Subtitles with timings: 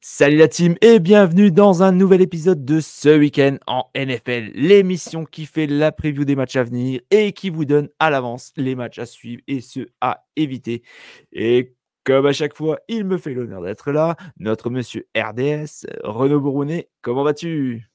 [0.00, 5.24] Salut la team et bienvenue dans un nouvel épisode de ce week-end en NFL, l'émission
[5.24, 8.76] qui fait la preview des matchs à venir et qui vous donne à l'avance les
[8.76, 10.84] matchs à suivre et ceux à éviter.
[11.32, 11.74] Et
[12.04, 16.88] comme à chaque fois, il me fait l'honneur d'être là, notre monsieur RDS, Renaud Bourronnet,
[17.02, 17.90] comment vas-tu?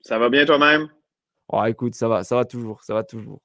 [0.00, 0.88] Ça va bien toi-même?
[1.48, 3.42] Oh écoute, ça va, ça va toujours, ça va toujours.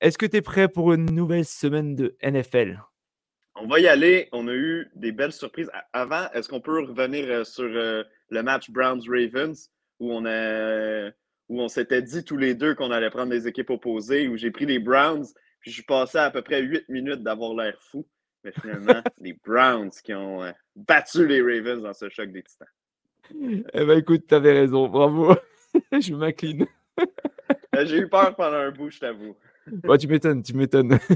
[0.00, 2.80] Est-ce que tu es prêt pour une nouvelle semaine de NFL
[3.60, 4.28] on va y aller.
[4.32, 5.70] On a eu des belles surprises.
[5.92, 9.70] Avant, est-ce qu'on peut revenir euh, sur euh, le match Browns-Ravens
[10.00, 11.10] où on a
[11.48, 14.50] où on s'était dit tous les deux qu'on allait prendre des équipes opposées, où j'ai
[14.50, 15.24] pris les Browns,
[15.60, 18.06] puis je suis passé à peu près 8 minutes d'avoir l'air fou.
[18.44, 22.68] Mais finalement, les Browns qui ont euh, battu les Ravens dans ce choc des titans.
[23.72, 25.34] Eh ben écoute, tu avais raison, bravo.
[25.92, 26.66] je m'incline.
[27.74, 29.36] j'ai eu peur pendant un bout, je t'avoue.
[29.98, 30.98] tu m'étonnes, tu m'étonnes.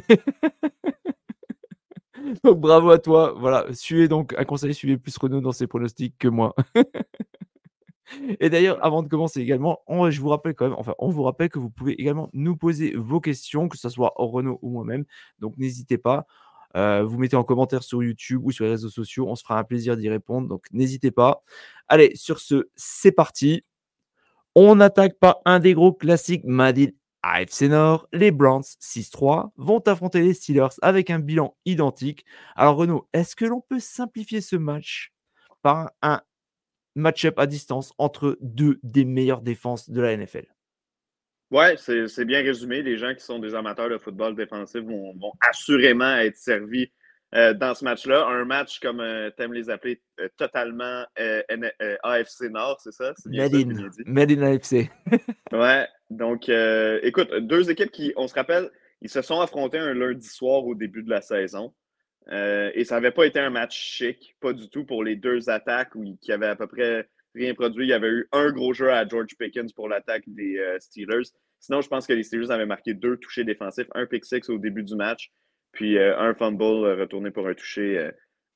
[2.45, 3.35] donc bravo à toi.
[3.39, 6.55] Voilà, suivez donc un conseil, suivez plus Renaud dans ses pronostics que moi.
[8.41, 11.49] Et d'ailleurs, avant de commencer également, je vous rappelle quand même, enfin, on vous rappelle
[11.49, 15.05] que vous pouvez également nous poser vos questions, que ce soit Renaud ou moi-même.
[15.39, 16.27] Donc n'hésitez pas.
[16.77, 19.27] Euh, vous mettez en commentaire sur YouTube ou sur les réseaux sociaux.
[19.29, 20.49] On se fera un plaisir d'y répondre.
[20.49, 21.43] Donc n'hésitez pas.
[21.89, 23.65] Allez, sur ce, c'est parti.
[24.55, 30.23] On n'attaque pas un des gros classiques Madil AFC Nord, les Browns 6-3 vont affronter
[30.23, 32.25] les Steelers avec un bilan identique.
[32.57, 35.13] Alors Renaud, est-ce que l'on peut simplifier ce match
[35.63, 36.21] par un
[36.95, 40.47] match-up à distance entre deux des meilleures défenses de la NFL
[41.51, 42.83] Ouais, c'est bien résumé.
[42.83, 46.91] Les gens qui sont des amateurs de football défensif vont assurément être servis
[47.35, 48.27] euh, dans ce match-là.
[48.27, 53.15] Un match, comme euh, tu aimes les appeler, euh, totalement AFC Nord, c'est ça?
[53.25, 54.91] Made, in, Made in AFC.
[55.53, 56.51] ouais, donc
[57.03, 60.75] écoute, deux équipes qui, on se rappelle, ils se sont affrontés un lundi soir au
[60.75, 61.73] début de la saison.
[62.31, 65.95] et ça n'avait pas été un match chic, pas du tout pour les deux attaques
[65.95, 67.87] où, qui avaient à peu près rien produit.
[67.87, 71.31] Il y avait eu un gros jeu à George Pickens pour l'attaque des Steelers.
[71.61, 74.59] Sinon, je pense que les Steelers avaient marqué deux touchés défensifs, un pick six au
[74.59, 75.33] début du match
[75.73, 78.11] puis euh, un fumble euh, retourné pour un toucher euh,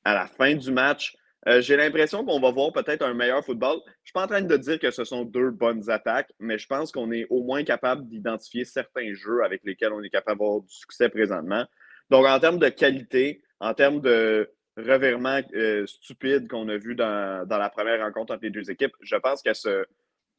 [0.04, 1.16] à la fin du match.
[1.60, 3.78] J'ai l'impression qu'on va voir peut-être un meilleur football.
[3.84, 6.58] Je ne suis pas en train de dire que ce sont deux bonnes attaques, mais
[6.58, 10.40] je pense qu'on est au moins capable d'identifier certains jeux avec lesquels on est capable
[10.40, 11.64] d'avoir du succès présentement.
[12.10, 15.40] Donc, en termes de qualité, en termes de revirement
[15.84, 19.54] stupide qu'on a vu dans, la première rencontre entre les deux équipes, je pense qu'à
[19.54, 19.84] ce,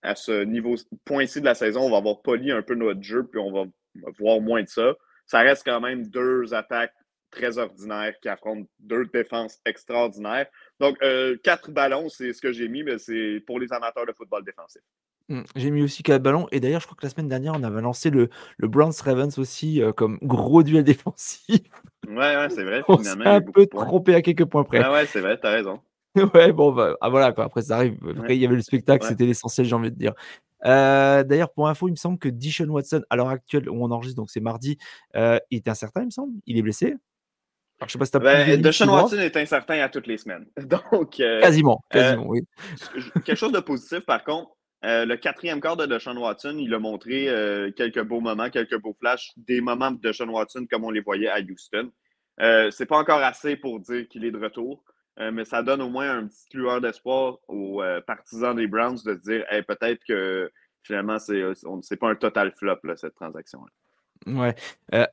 [0.02, 3.24] à ce niveau point-ci de la saison, on va avoir poli un peu notre jeu,
[3.24, 3.64] puis on va
[4.20, 4.94] voir moins de ça
[5.28, 6.94] ça reste quand même deux attaques
[7.30, 10.48] très ordinaires qui affrontent deux défenses extraordinaires.
[10.80, 14.14] Donc, euh, quatre ballons, c'est ce que j'ai mis, mais c'est pour les amateurs de
[14.14, 14.82] football défensif.
[15.30, 16.48] Mmh, j'ai mis aussi quatre ballons.
[16.52, 19.38] Et d'ailleurs, je crois que la semaine dernière, on avait lancé le, le Browns Ravens
[19.38, 21.60] aussi euh, comme gros duel défensif.
[22.08, 22.84] Ouais, ouais, c'est vrai.
[22.88, 24.80] on s'est un peu trompé à quelques points près.
[24.80, 25.82] Ah ouais, c'est vrai, t'as raison.
[26.34, 27.46] ouais, bon, bah, ah, voilà, quoi.
[27.46, 27.98] après ça arrive.
[28.18, 30.14] Après, il y avait le spectacle, c'était l'essentiel, j'ai envie de dire.
[30.66, 33.92] Euh, d'ailleurs, pour info, il me semble que Dishon Watson, à l'heure actuelle où on
[33.92, 34.78] enregistre, donc c'est mardi,
[35.16, 36.34] euh, il est incertain, il me semble.
[36.46, 36.96] Il est blessé.
[37.80, 40.48] Alors, je sais pas si as ben, Deshaun Watson est incertain à toutes les semaines.
[40.92, 42.42] Donc, euh, quasiment, quasiment, oui.
[43.24, 44.50] Quelque chose de positif, par contre,
[44.82, 47.26] le quatrième quart de Deshaun Watson, il a montré
[47.76, 51.30] quelques beaux moments, quelques beaux flashs, des moments de Deshaun Watson comme on les voyait
[51.30, 51.92] à Houston.
[52.72, 54.84] c'est pas encore assez pour dire qu'il est de retour,
[55.20, 59.00] euh, mais ça donne au moins un petit lueur d'espoir aux euh, partisans des Browns
[59.04, 60.52] de se dire peut-être que
[60.84, 63.72] finalement, c'est n'est euh, pas un total flop, cette transaction-là.
[64.26, 64.56] Ouais.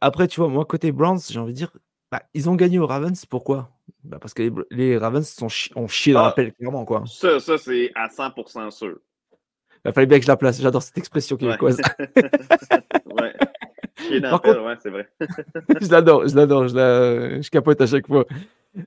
[0.01, 1.73] après, tu vois, moi, côté Browns, j'ai envie de dire,
[2.11, 3.25] bah, ils ont gagné aux Ravens.
[3.27, 3.71] Pourquoi?
[4.03, 6.85] Bah, Parce que les, Ravens sont ont chié dans la ah, pelle, clairement.
[6.85, 7.05] Quoi.
[7.07, 8.99] Ça, ça c'est à 100% sûr.
[9.85, 10.61] Il fallait bien que je la place.
[10.61, 11.81] J'adore cette expression québécoise.
[13.21, 13.35] ouais.
[14.09, 15.09] Chier dans la pelle, ouais, c'est vrai.
[15.81, 16.69] je l'adore, je l'adore.
[16.69, 17.41] Je, la...
[17.41, 18.25] je capote à chaque fois.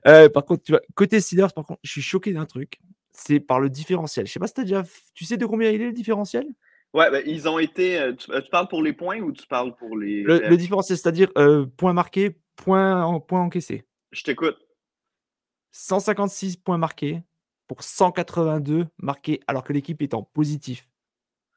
[0.06, 2.78] Euh, par contre, tu vois, côté Steelers, par contre, je suis choqué d'un truc.
[3.12, 4.26] C'est par le différentiel.
[4.26, 4.82] Je sais pas si as déjà.
[5.14, 6.46] Tu sais de combien il est le différentiel?
[6.94, 7.98] Ouais, ben, ils ont été.
[7.98, 10.22] Euh, euh, tu, parles pour les points ou tu parles pour les.
[10.22, 11.30] Le, différentiel, c'est-à-dire
[11.76, 13.84] points marqués, points, en, points encaissés.
[14.12, 14.56] Je t'écoute.
[15.72, 17.22] 156 points marqués
[17.66, 20.88] pour 182 marqués alors que l'équipe est en positif.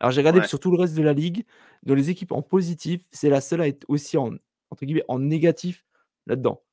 [0.01, 1.45] Alors j'ai regardé sur tout le reste de la ligue,
[1.83, 4.31] dans les équipes en positif, c'est la seule à être aussi en,
[4.71, 5.85] entre guillemets, en négatif
[6.25, 6.63] là-dedans.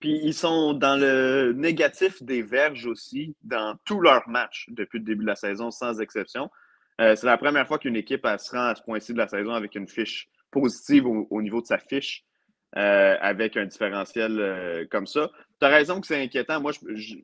[0.00, 5.04] Puis ils sont dans le négatif des verges aussi dans tous leurs matchs depuis le
[5.04, 6.50] début de la saison, sans exception.
[7.00, 9.54] Euh, c'est la première fois qu'une équipe se rend à ce point-ci de la saison
[9.54, 12.26] avec une fiche positive au, niveau de sa fiche,
[12.76, 15.30] euh, avec un différentiel euh, comme ça.
[15.58, 16.60] Tu as raison que c'est inquiétant.
[16.60, 16.72] Moi,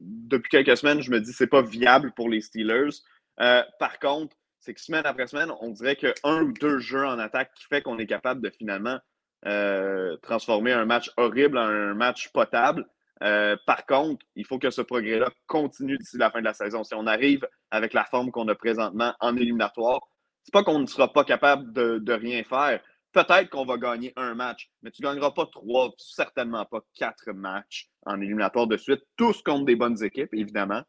[0.00, 3.02] depuis quelques semaines, je me dis que ce n'est pas viable pour les Steelers.
[3.36, 7.52] par contre, c'est que semaine après semaine, on dirait qu'un ou deux jeux en attaque
[7.54, 8.98] qui fait qu'on est capable de finalement
[9.46, 12.86] euh, transformer un match horrible en un match potable.
[13.22, 16.84] Euh, par contre, il faut que ce progrès-là continue d'ici la fin de la saison.
[16.84, 20.00] Si on arrive avec la forme qu'on a présentement en éliminatoire,
[20.42, 22.80] c'est pas qu'on ne sera pas capable de, rien faire.
[23.12, 27.32] Peut-être qu'on va gagner un match, mais tu ne gagneras pas trois, certainement pas quatre
[27.32, 30.82] matchs en éliminatoire de suite, tous contre des bonnes équipes, évidemment,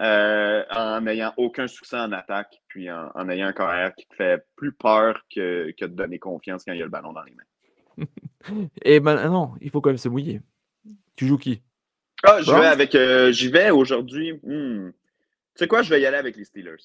[0.00, 4.44] euh, en n'ayant aucun succès en attaque, puis en, ayant un carrière qui te fait
[4.56, 7.34] plus peur que, que de donner confiance quand il y a le ballon dans les
[7.34, 8.06] mains.
[8.82, 10.40] Et maintenant, il faut quand même se mouiller.
[11.16, 11.62] Tu joues qui?
[12.24, 12.94] Ah, je vais avec.
[12.94, 14.32] Euh, j'y vais aujourd'hui.
[14.42, 14.90] Hmm.
[14.90, 16.76] Tu sais quoi, je vais y aller avec les Steelers.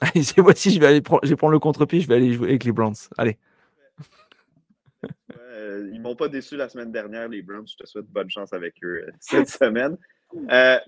[0.22, 2.32] c'est moi aussi, je vais aller prendre, je vais prendre le contre-pied, je vais aller
[2.32, 2.94] jouer avec les Browns.
[3.18, 3.36] Allez.
[5.52, 7.68] Euh, ils m'ont pas déçu la semaine dernière, les Browns.
[7.68, 9.98] Je te souhaite bonne chance avec eux euh, cette semaine.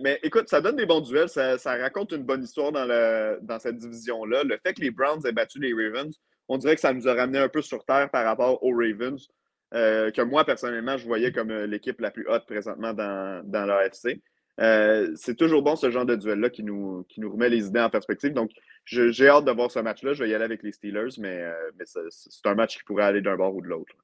[0.01, 1.29] Mais écoute, ça donne des bons duels.
[1.29, 4.45] Ça, raconte une bonne histoire dans, cette division-là.
[4.45, 6.15] Le fait que les Browns aient battu les Ravens,
[6.49, 9.29] on dirait que ça nous a ramené un peu sur terre par rapport aux Ravens,
[9.75, 13.65] euh, que moi, personnellement, je voyais comme euh, l'équipe la plus haute présentement dans, dans
[13.65, 14.21] l'AFC.
[14.61, 18.35] Euh, c'est toujours bon ce genre de duel-là qui nous, remet les idées en perspective.
[18.35, 18.51] Donc,
[18.85, 20.13] j'ai hâte de voir ce match-là.
[20.13, 21.43] Je vais y aller avec les Steelers, mais
[21.81, 23.95] c'est un match qui pourrait aller d'un bord ou de l'autre.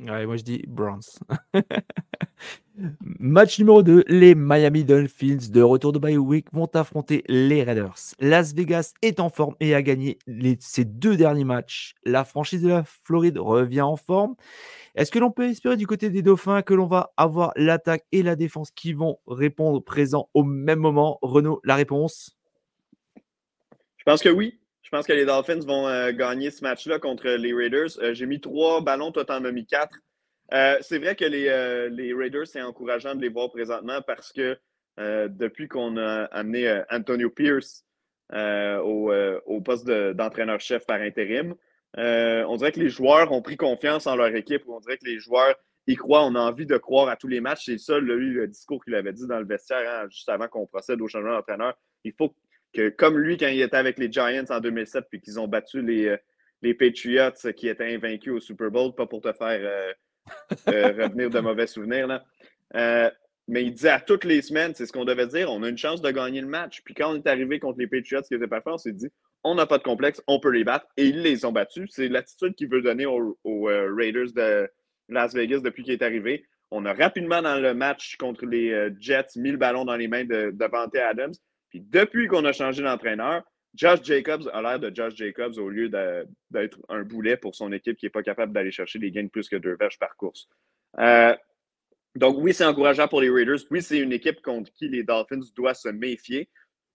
[0.00, 1.02] Ouais, moi je dis Browns.
[3.00, 7.94] Match numéro 2, les Miami Dolphins de retour de bye week vont affronter les Raiders.
[8.18, 10.18] Las Vegas est en forme et a gagné
[10.58, 11.94] ses deux derniers matchs.
[12.04, 14.34] La franchise de la Floride revient en forme.
[14.96, 18.24] Est-ce que l'on peut espérer du côté des Dauphins que l'on va avoir l'attaque et
[18.24, 21.20] la défense qui vont répondre présent au même moment?
[21.22, 22.36] Renaud, la réponse?
[23.96, 24.58] Je pense que oui.
[24.94, 27.98] Je pense que les Dolphins vont euh, gagner ce match-là contre les Raiders.
[27.98, 29.98] Euh, j'ai mis trois ballons, toi t'en as mis quatre.
[30.52, 34.56] Euh, c'est vrai que les, Raiders, c'est encourageant de les voir présentement parce que
[34.96, 37.84] depuis qu'on a amené Antonio Pierce
[38.32, 41.56] au, poste d'entraîneur-chef par intérim,
[41.96, 44.62] on dirait que les joueurs ont pris confiance en leur équipe.
[44.68, 45.56] On dirait que les joueurs
[45.88, 46.24] y croient.
[46.24, 47.64] On a envie de croire à tous les matchs.
[47.64, 51.00] C'est ça, le discours qu'il avait dit dans le vestiaire hein, juste avant qu'on procède
[51.00, 51.74] au changement d'entraîneur.
[52.04, 52.36] Il faut que
[52.96, 56.08] comme lui, quand il était avec les Giants en 2007, puis qu'ils ont battu les,
[56.08, 56.16] euh,
[56.62, 59.92] les Patriots qui étaient invaincus au Super Bowl, pas pour te faire euh,
[60.68, 62.06] euh, revenir de mauvais souvenirs.
[62.06, 63.12] Là.
[63.46, 65.78] mais il disait à toutes les semaines, c'est ce qu'on devait dire, on a une
[65.78, 66.82] chance de gagner le match.
[66.84, 69.08] Puis quand on est arrivé contre les Patriots qui n'étaient pas forts, on s'est dit,
[69.44, 70.86] on n'a pas de complexe, on peut les battre.
[70.96, 71.90] Et ils les ont battus.
[71.92, 74.68] C'est l'attitude qu'il veut donner aux, Raiders de
[75.10, 76.46] Las Vegas depuis qu'il est arrivé.
[76.70, 80.24] On a rapidement dans le match contre les Jets mis le ballon dans les mains
[80.24, 81.34] de, de Adams
[81.80, 83.42] depuis qu'on a changé d'entraîneur,
[83.74, 87.96] Josh Jacobs a l'air de Josh Jacobs au lieu d'être un boulet pour son équipe
[87.96, 90.48] qui n'est pas capable d'aller chercher des gains de plus que deux verges par course.
[90.98, 91.34] Euh,
[92.14, 93.58] donc, oui, c'est encourageant pour les Raiders.
[93.70, 96.48] Oui, c'est une équipe contre qui les Dolphins doivent se méfier.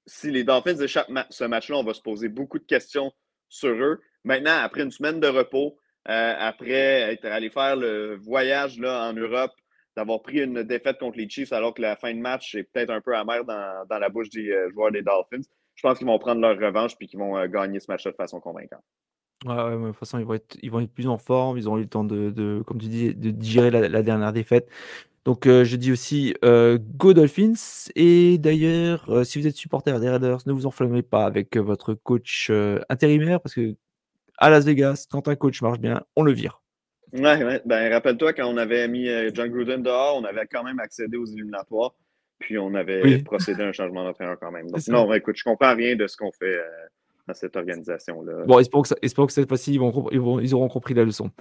[0.06, 3.12] Si les Dolphins échappent ce match-là, on va se poser beaucoup de questions
[3.50, 4.00] sur eux.
[4.24, 5.78] Maintenant, après une semaine de repos,
[6.08, 9.52] euh, après être allé faire le voyage là, en Europe,
[9.96, 12.90] d'avoir pris une défaite contre les Chiefs alors que la fin de match est peut-être
[12.90, 15.48] un peu amère dans, la bouche des euh, joueurs des Dolphins.
[15.76, 18.16] Je pense qu'ils vont prendre leur revanche et qu'ils vont euh, gagner ce match-là de
[18.16, 18.84] façon convaincante.
[19.46, 21.58] Ouais, de toute façon, ils vont, être, ils vont être plus en forme.
[21.58, 24.70] Ils ont eu le temps de, de comme tu dis, de digérer la, dernière défaite.
[25.24, 27.90] Donc, euh, je dis aussi Go Dolphins.
[27.96, 32.52] Et d'ailleurs, si vous êtes supporter des Raiders, ne vous enflammez pas avec votre coach
[32.90, 33.78] intérimaire parce que
[34.38, 36.62] à Las Vegas, quand un coach marche bien, on le vire.
[37.14, 37.62] Oui, ouais.
[37.66, 41.18] ben, rappelle-toi, quand on avait mis euh, John Gruden dehors, on avait quand même accédé
[41.18, 41.94] aux éliminatoires,
[42.38, 44.70] puis on avait procédé à un changement d'entraîneur quand même.
[44.70, 46.66] Donc, non, écoute, je comprends rien de ce qu'on fait euh,
[47.28, 48.46] dans cette organisation-là.
[48.46, 51.04] Bon, espérons que, espérons que cette fois-ci, ils, vont, ils, vont, ils, auront compris la
[51.04, 51.32] leçon.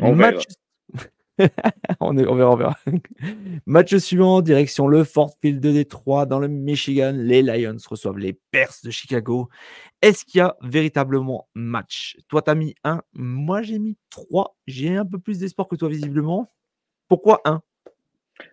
[0.00, 0.44] On Match...
[2.00, 2.76] on, verra, on verra.
[3.66, 7.12] Match suivant, direction le Fort Field de Détroit, dans le Michigan.
[7.14, 9.48] Les Lions reçoivent les Bears de Chicago.
[10.02, 12.16] Est-ce qu'il y a véritablement match?
[12.28, 14.56] Toi, tu as mis 1, moi j'ai mis 3.
[14.66, 16.52] J'ai un peu plus d'espoir que toi, visiblement.
[17.08, 17.62] Pourquoi 1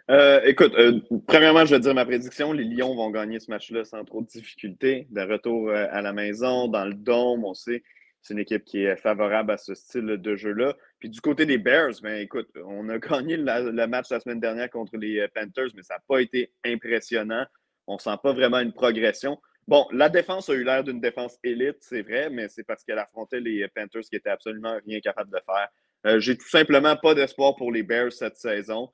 [0.10, 2.54] euh, écoute, euh, premièrement, je vais dire ma prédiction.
[2.54, 5.08] Les Lions vont gagner ce match-là sans trop de difficultés.
[5.12, 7.84] De retour euh, à la maison, dans le dôme, on sait
[8.24, 10.76] c'est une équipe qui est favorable à ce style de jeu-là.
[11.00, 14.70] Puis du côté des Bears, ben, écoute, on a gagné le match la semaine dernière
[14.70, 17.46] contre les euh, Panthers, mais ça n'a pas été impressionnant.
[17.86, 19.38] On ne sent pas vraiment une progression.
[19.68, 23.00] Bon, la défense a eu l'air d'une défense élite, c'est vrai, mais c'est parce qu'elle
[23.00, 27.56] affrontait les Panthers qui étaient absolument rien capable de faire J'ai tout simplement pas d'espoir
[27.56, 28.90] pour les Bears cette saison.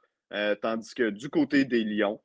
[0.62, 2.22] tandis que du côté des Lions,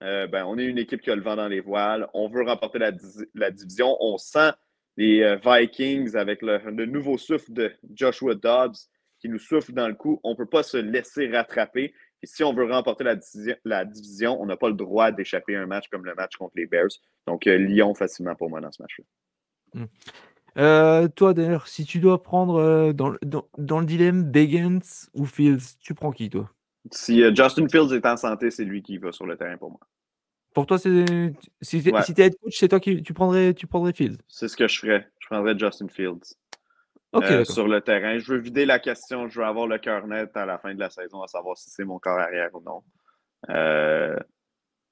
[0.00, 2.08] ben, on est une équipe qui a le vent dans les voiles.
[2.14, 2.92] On veut remporter la,
[3.34, 3.94] la division.
[4.00, 4.52] On sent
[4.96, 8.76] les Vikings avec le, le, nouveau souffle de Joshua Dobbs
[9.22, 10.20] qui nous souffle dans le cou.
[10.24, 11.94] On ne peut pas se laisser rattraper.
[12.22, 13.04] Et si on veut remporter
[13.64, 16.52] la, division, on n'a pas le droit d'échapper à un match comme le match contre
[16.56, 16.90] les Bears.
[17.26, 19.04] Donc, euh, Lyon facilement pour moi dans ce match-là.
[19.74, 19.86] Hmm.
[20.58, 23.14] Euh, toi, d'ailleurs, si tu dois prendre euh, dans,
[23.56, 26.50] dans, le dilemme Begins ou Fields, tu prends qui, toi?
[26.90, 29.80] Si Justin Fields est en santé, c'est lui qui va sur le terrain pour moi.
[30.54, 34.18] Pour toi, si tu es head coach, c'est toi qui tu prendrais, tu prendrais Fields?
[34.28, 35.08] C'est ce que je ferais.
[35.18, 36.36] Je prendrais Justin Fields.
[37.14, 38.18] Euh, sur le terrain.
[38.18, 40.80] Je veux vider la question, je veux avoir le cœur net à la fin de
[40.80, 42.82] la saison, à savoir si c'est mon corps arrière ou non.
[43.50, 44.16] Euh,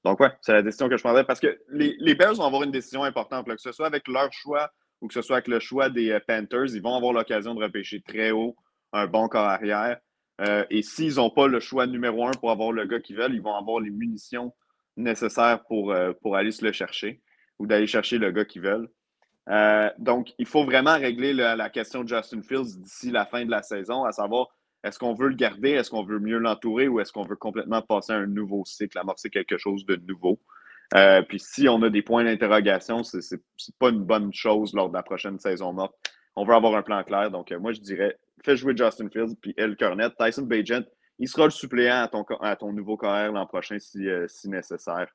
[0.05, 2.61] donc, ouais, c'est la décision que je prendrais parce que les, les Bears vont avoir
[2.61, 5.59] une décision importante, que ce soit avec leur choix ou que ce soit avec le
[5.59, 8.55] choix des euh, Panthers, ils vont avoir l'occasion de repêcher très haut
[8.93, 9.97] un bon corps arrière.
[10.69, 13.41] et s'ils n'ont pas le choix numéro un pour avoir le gars qu'ils veulent, ils
[13.41, 14.53] vont avoir les munitions
[14.97, 17.21] nécessaires pour, pour aller se le chercher
[17.59, 18.89] ou d'aller chercher le gars qu'ils veulent.
[19.49, 23.51] Euh, donc, il faut vraiment régler la, question de Justin Fields d'ici la fin de
[23.51, 24.47] la saison, à savoir
[24.83, 27.81] est-ce qu'on veut le garder, est-ce qu'on veut mieux l'entourer ou est-ce qu'on veut complètement
[27.81, 30.39] passer à un nouveau cycle, amorcer quelque chose de nouveau?
[30.95, 33.41] Euh, puis si on a des points d'interrogation, ce n'est
[33.79, 35.95] pas une bonne chose lors de la prochaine saison morte.
[36.35, 37.29] On veut avoir un plan clair.
[37.29, 40.09] Donc, euh, moi, je dirais, fais jouer Justin Fields puis El Cornet.
[40.17, 40.85] Tyson Bagent,
[41.19, 45.07] il sera le suppléant à ton, à ton nouveau carrière l'an prochain si, si nécessaire.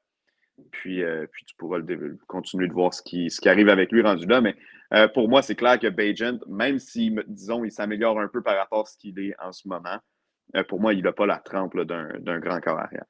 [0.71, 1.81] Puis, euh, puis tu pourras
[2.27, 4.41] continuer de voir ce qui, ce qui arrive avec lui rendu là.
[4.41, 4.57] Mais
[4.95, 8.57] euh, pour moi, c'est clair que Bajent, même si, disons, il s'améliore un peu par
[8.57, 9.99] rapport à ce qu'il est en ce moment,
[10.55, 13.05] euh, pour moi, il n'a pas la trempe d'un grand corps arrière.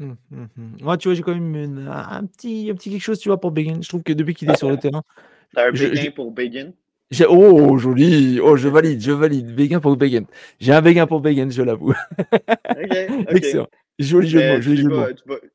[0.00, 0.76] Hum, hum, hum.
[0.78, 3.80] tu vois, j'ai quand même un, petit, un petit quelque chose, tu vois, pour Begin.
[3.82, 5.02] Je trouve que depuis qu'il est sur le terrain.
[5.54, 6.72] T'as un Begin pour Begin?
[7.28, 8.40] Oh, joli.
[8.40, 9.54] Oh, je valide, je valide.
[9.54, 10.24] Begin pour Begin.
[10.60, 11.94] J'ai un Begin pour Begin, je l'avoue.
[13.28, 13.68] Excellent.
[13.98, 14.62] Joli jeu de mots.
[14.62, 14.86] Joli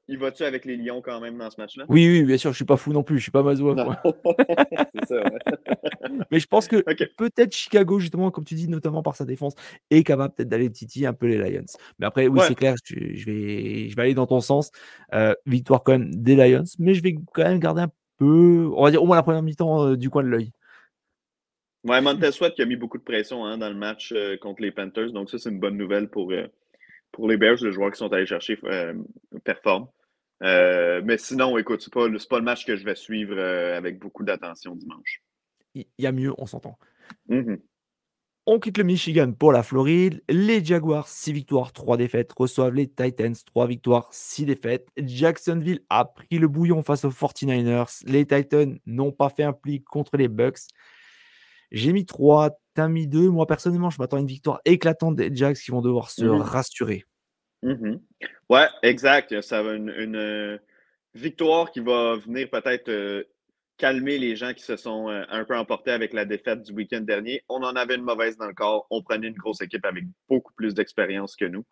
[0.08, 1.86] il va-tu avec les Lions quand même dans ce match-là?
[1.90, 2.52] Oui, oui, bien sûr.
[2.52, 3.16] Je ne suis pas fou non plus.
[3.16, 3.76] Je ne suis pas Mazo.
[4.94, 5.24] c'est ça,
[6.32, 6.78] Mais je pense que
[7.18, 9.54] peut-être Chicago, justement, comme tu dis, notamment par sa défense,
[9.90, 11.66] est capable peut-être d'aller titiller un peu les Lions.
[12.00, 14.72] Mais après, oui, c'est clair, je, vais, je vais aller dans ton sens.
[15.14, 18.84] Euh, victoire quand même des Lions, mais je vais quand même garder un peu, on
[18.84, 20.52] va dire au moins la première mi-temps euh, du coin de l'œil.
[21.88, 24.62] Ouais, Montez Sweat qui a mis beaucoup de pression hein, dans le match euh, contre
[24.62, 25.12] les Panthers.
[25.12, 26.34] Donc, ça, c'est une bonne nouvelle pour,
[27.12, 28.94] pour les Bears, les joueurs qui sont allés chercher euh,
[29.44, 29.88] performent.
[30.44, 34.00] Euh, mais sinon, écoute, ce n'est pas, le match que je vais suivre euh, avec
[34.00, 35.24] beaucoup d'attention dimanche.
[35.74, 36.78] Il y a mieux, on s'entend.
[37.30, 37.60] Mm-hmm.
[38.50, 40.24] On quitte le Michigan pour la Floride.
[40.30, 44.88] Les Jaguars, 6 victoires, 3 défaites, reçoivent les Titans, 3 victoires, 6 défaites.
[44.96, 48.04] Jacksonville a pris le bouillon face aux 49ers.
[48.06, 50.68] Les Titans n'ont pas fait un pli contre les Bucks.
[51.72, 53.30] J'ai mis 3, t'as mis 2.
[53.30, 56.42] Moi, personnellement, je m'attends à une victoire éclatante des Jacks qui vont devoir se mmh
[56.42, 57.06] rassurer.
[57.64, 57.96] Mmh
[58.50, 59.42] ouais, exact.
[59.42, 60.58] Ça va une, une euh,
[61.14, 63.24] victoire qui va venir peut-être euh,
[63.78, 67.02] calmer les gens qui se sont euh, un peu emportés avec la défaite du week-end
[67.02, 67.44] dernier.
[67.50, 68.88] On en avait une mauvaise dans le corps.
[68.90, 71.66] On prenait une grosse équipe avec beaucoup plus d'expérience que nous,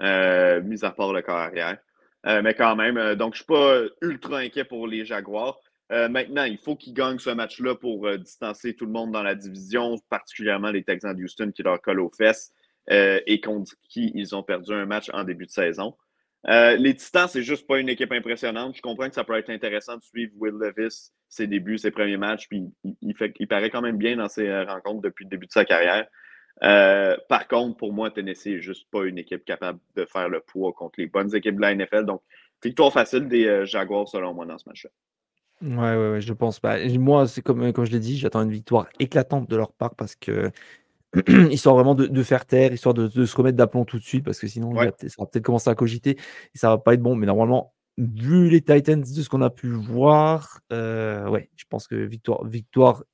[0.00, 1.78] mis à part le corps arrière.
[2.24, 5.58] mais quand même, donc je ne suis pas ultra inquiet pour les Jaguars.
[5.92, 9.22] Euh, maintenant, il faut qu'ils gagnent ce match-là pour euh, distancer tout le monde dans
[9.22, 12.52] la division, particulièrement les Texans de Houston qui leur collent aux fesses
[12.90, 15.94] euh, et contre qui ils ont perdu un match en début de saison.
[16.46, 18.76] les Titans, c'est juste pas une équipe impressionnante.
[18.76, 22.16] Je comprends que ça peut être intéressant de suivre Will Levis, ses débuts, ses premiers
[22.16, 22.64] matchs, puis
[23.02, 26.06] il, il paraît quand même bien dans ses rencontres depuis le début de sa carrière.
[27.28, 30.72] par contre, pour moi, Tennessee n'est juste pas une équipe capable de faire le poids
[30.72, 32.04] contre les bonnes équipes de la NFL.
[32.04, 32.22] Donc,
[32.62, 34.90] victoire facile des Jaguars selon moi dans ce match-là.
[35.62, 36.78] Ouais, ouais, je pense pas.
[36.98, 40.14] moi, c'est comme, comme je l'ai dit, j'attends une victoire éclatante de leur part parce
[40.14, 40.50] que
[41.50, 44.46] histoire vraiment de, faire taire, histoire de, se remettre d'aplomb tout de suite parce que
[44.46, 44.92] sinon, ça va
[45.26, 46.10] peut-être commencer à cogiter
[46.54, 47.14] et ça va pas être bon.
[47.14, 51.86] Mais normalement, vu les Titans de ce qu'on a pu voir, euh, ouais, je pense
[51.86, 53.04] que victoire, victoire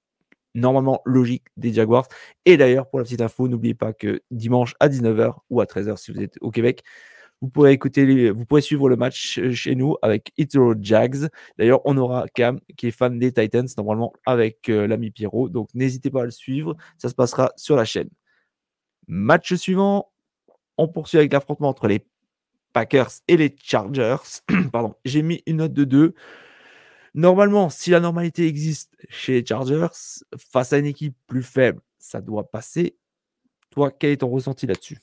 [0.54, 2.08] normalement logique des Jaguars.
[2.44, 5.96] Et d'ailleurs, pour la petite info, n'oubliez pas que dimanche à 19h ou à 13h
[5.96, 6.82] si vous êtes au Québec,
[7.40, 11.28] vous pourrez écouter, vous pourrez suivre le match chez nous avec Itero Jags.
[11.58, 15.48] D'ailleurs, on aura Cam qui est fan des Titans normalement avec euh, l'ami Pierrot.
[15.48, 16.76] Donc n'hésitez pas à le suivre.
[16.98, 18.10] Ça se passera sur la chaîne.
[19.06, 20.12] Match suivant.
[20.76, 22.06] On poursuit avec l'affrontement entre les
[22.72, 24.16] Packers et les Chargers.
[24.72, 26.14] Pardon, j'ai mis une note de 2.
[27.14, 29.88] Normalement, si la normalité existe chez les Chargers,
[30.38, 32.96] face à une équipe plus faible, ça doit passer.
[33.70, 34.98] Toi, quel est ton ressenti là-dessus?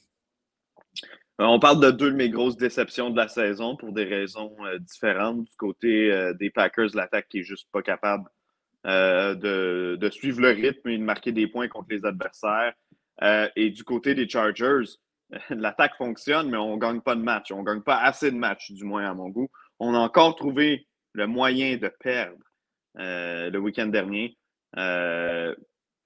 [1.40, 4.80] On parle de deux de mes grosses déceptions de la saison pour des raisons euh,
[4.80, 5.44] différentes.
[5.44, 8.26] Du côté euh, des Packers, l'attaque qui est juste pas capable
[8.84, 12.74] de, suivre le rythme et de marquer des points contre les adversaires.
[13.56, 14.86] et du côté des Chargers,
[15.50, 17.52] l'attaque fonctionne, mais on ne gagne pas de match.
[17.52, 19.50] On ne gagne pas assez de matchs, du moins à mon goût.
[19.80, 22.38] On a encore trouvé le moyen de perdre
[22.96, 24.38] le week-end dernier.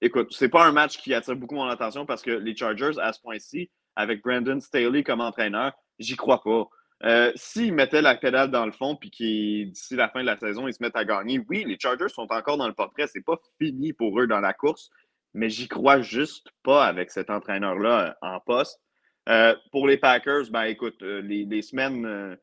[0.00, 3.12] écoute, c'est pas un match qui attire beaucoup mon attention parce que les Chargers, à
[3.12, 6.68] ce point-ci, avec Brandon Staley comme entraîneur, j'y crois pas.
[7.04, 10.36] Euh, s'ils mettaient la pédale dans le fond puis qui d'ici la fin de la
[10.36, 13.06] saison, ils se mettent à gagner, oui, les Chargers sont encore dans le portrait.
[13.08, 14.90] C'est pas fini pour eux dans la course,
[15.34, 18.80] mais j'y crois juste pas avec cet entraîneur-là euh, en poste.
[19.28, 22.36] Euh, pour les Packers, ben écoute, les, semaines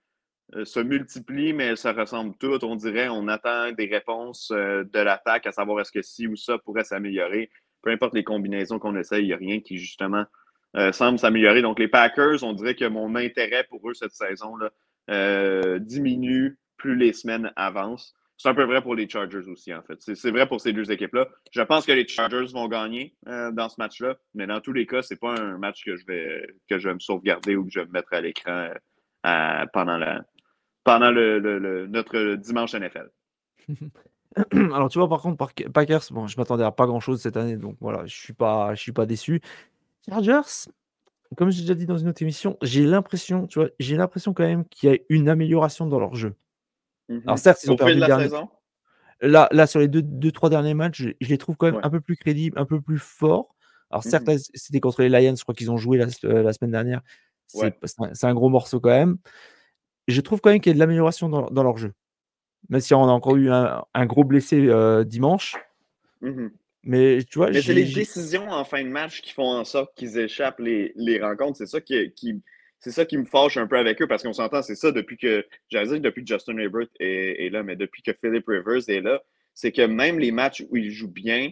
[0.64, 2.64] se multiplient, mais elles se ressemblent toutes.
[2.64, 6.58] On dirait on attend des réponses de l'attaque, à savoir est-ce que ci ou ça
[6.58, 7.50] pourrait s'améliorer.
[7.82, 10.26] Peu importe les combinaisons qu'on essaye, il n'y a rien qui justement
[10.76, 11.62] euh, semble s'améliorer.
[11.62, 14.70] Donc, les Packers, on dirait que mon intérêt pour eux cette saison-là
[15.10, 18.14] euh, diminue plus les semaines avancent.
[18.38, 20.00] C'est un peu vrai pour les Chargers aussi, en fait.
[20.00, 21.28] C'est vrai pour ces deux équipes-là.
[21.52, 24.86] Je pense que les Chargers vont gagner euh, dans ce match-là, mais dans tous les
[24.86, 27.72] cas, c'est pas un match que je vais que je vais me sauvegarder ou que
[27.72, 28.70] je vais me mettre à l'écran
[29.74, 30.00] pendant,
[30.86, 33.10] pendant le, notre dimanche NFL.
[34.54, 35.36] Alors, tu vois, par contre,
[35.74, 38.36] Packers, bon, je m'attendais à pas grand-chose cette année, donc voilà, je suis
[38.76, 39.42] suis pas déçu.
[40.10, 40.70] Chargers,
[41.38, 44.44] comme j'ai déjà dit dans une autre émission, j'ai l'impression, tu vois, j'ai l'impression quand
[44.44, 46.36] même qu'il y a une amélioration dans leur jeu.
[47.10, 47.38] Alors mhm.
[47.38, 48.50] certes, ils ont perdu la saison.
[49.22, 51.90] Là, là, sur les deux, deux, trois derniers matchs, je, les trouve quand même un
[51.90, 53.56] peu plus crédibles, un peu plus forts.
[53.92, 54.38] Alors certes, mhm.
[54.54, 57.02] c'était contre les Lions, je crois qu'ils ont joué la, euh, semaine dernière.
[57.48, 59.18] C'est un, gros morceau quand même.
[60.08, 61.94] Je trouve quand même qu'il y a de l'amélioration dans, leur jeu.
[62.70, 65.56] Même si on a encore eu un, gros blessé euh, dimanche.
[66.22, 66.52] Mhm.
[66.84, 70.18] Mais tu vois, c'est les décisions en fin de match qui font en sorte qu'ils
[70.18, 71.58] échappent les, rencontres.
[71.58, 72.14] C'est ça qui,
[72.80, 75.18] c'est ça qui me fâche un peu avec eux parce qu'on s'entend, c'est ça depuis
[75.18, 79.02] que, j'allais dire depuis que Justin Herbert est, là, mais depuis que Philip Rivers est
[79.02, 79.22] là,
[79.54, 81.52] c'est que même les matchs où ils jouent bien,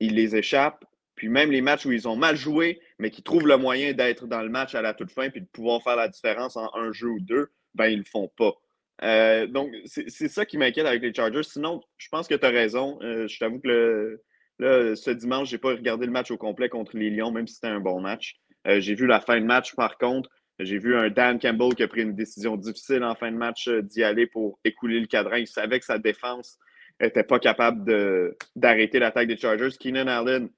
[0.00, 0.84] ils les échappent.
[1.14, 4.26] Puis même les matchs où ils ont mal joué, mais qui trouvent le moyen d'être
[4.26, 6.92] dans le match à la toute fin puis de pouvoir faire la différence en un
[6.92, 8.54] jeu ou deux, ben ils le font pas.
[9.02, 11.42] Euh, donc, c'est ça qui m'inquiète avec les Chargers.
[11.42, 12.98] Sinon, je pense que tu as raison.
[13.02, 14.20] Euh, je t'avoue que
[14.60, 17.54] ce dimanche, je n'ai pas regardé le match au complet contre les Lions, même si
[17.54, 18.36] c'était un bon match.
[18.66, 20.30] Euh, j'ai vu la fin de match, par contre.
[20.58, 23.68] J'ai vu un Dan Campbell qui a pris une décision difficile en fin de match
[23.68, 25.36] d'y aller pour écouler le cadran.
[25.36, 26.58] Il savait que sa défense
[26.98, 29.76] n'était pas capable d'arrêter l'attaque des Chargers.
[29.78, 30.48] Keenan Allen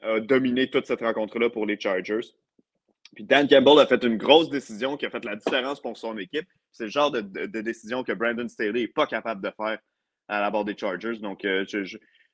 [0.00, 2.20] a dominé toute cette rencontre-là pour les Chargers.
[3.14, 6.16] Puis Dan Campbell a fait une grosse décision qui a fait la différence pour son
[6.16, 6.46] équipe.
[6.72, 7.20] C'est le genre de,
[7.60, 9.78] décision que Brandon Staley n'est pas capable de faire
[10.28, 11.18] à la barre des Chargers.
[11.18, 11.64] Donc, euh,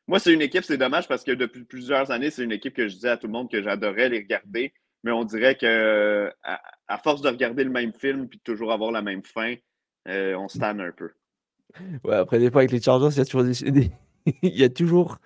[0.06, 2.88] moi, c'est une équipe, c'est dommage parce que depuis plusieurs années, c'est une équipe que
[2.88, 4.72] je disais à tout le monde que j'adorais les regarder.
[5.02, 8.92] Mais on dirait que à, force de regarder le même film puis de toujours avoir
[8.92, 9.54] la même fin,
[10.06, 11.10] euh, on se tanne un peu.
[12.04, 13.90] Ouais, après, des fois, avec les Chargers, il y a toujours des...
[14.42, 15.18] il y a toujours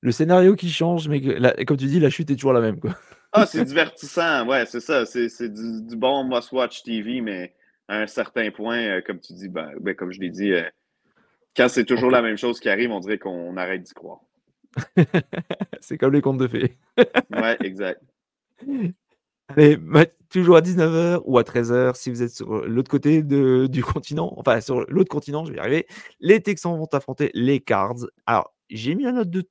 [0.00, 1.20] le scénario qui change, mais
[1.64, 2.80] comme tu dis, la chute est toujours la même.
[2.80, 2.94] Quoi.
[3.36, 5.04] Ah, c'est divertissant, ouais, c'est ça.
[5.04, 7.54] C'est du, bon must-watch TV, mais
[7.86, 10.62] à un certain point, euh, comme tu dis, ben, ben, comme je l'ai dit, euh,
[11.54, 14.20] quand c'est toujours la même chose qui arrive, on dirait qu'on arrête d'y croire.
[15.80, 16.78] c'est comme les contes de fées.
[17.30, 18.02] ouais, exact.
[19.48, 19.78] Allez,
[20.30, 24.32] toujours à 19h ou à 13h si vous êtes sur l'autre côté de, du continent,
[24.36, 25.86] enfin sur l'autre continent, je vais y arriver.
[26.20, 28.06] Les Texans vont affronter les Cards.
[28.26, 29.48] Alors, j'ai mis la note de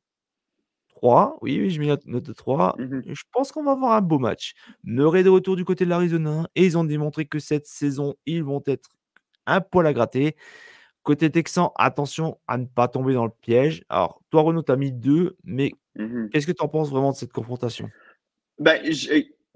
[1.06, 1.38] 3.
[1.41, 2.76] Oui, oui, je mets une note de 3.
[2.80, 4.56] Mmh je pense qu'on va avoir un beau match.
[4.84, 8.44] Murray de retour du côté de l'Arizona et ils ont démontré que cette saison, ils
[8.44, 8.89] vont être
[9.46, 10.36] un poil à gratter.
[11.04, 13.84] Côté Texan, attention à ne pas tomber dans le piège.
[13.88, 17.12] Alors, toi, Renaud, tu as mis 2, mais mmh qu'est-ce que tu en penses vraiment
[17.12, 17.88] de cette confrontation?
[18.58, 18.82] Ben,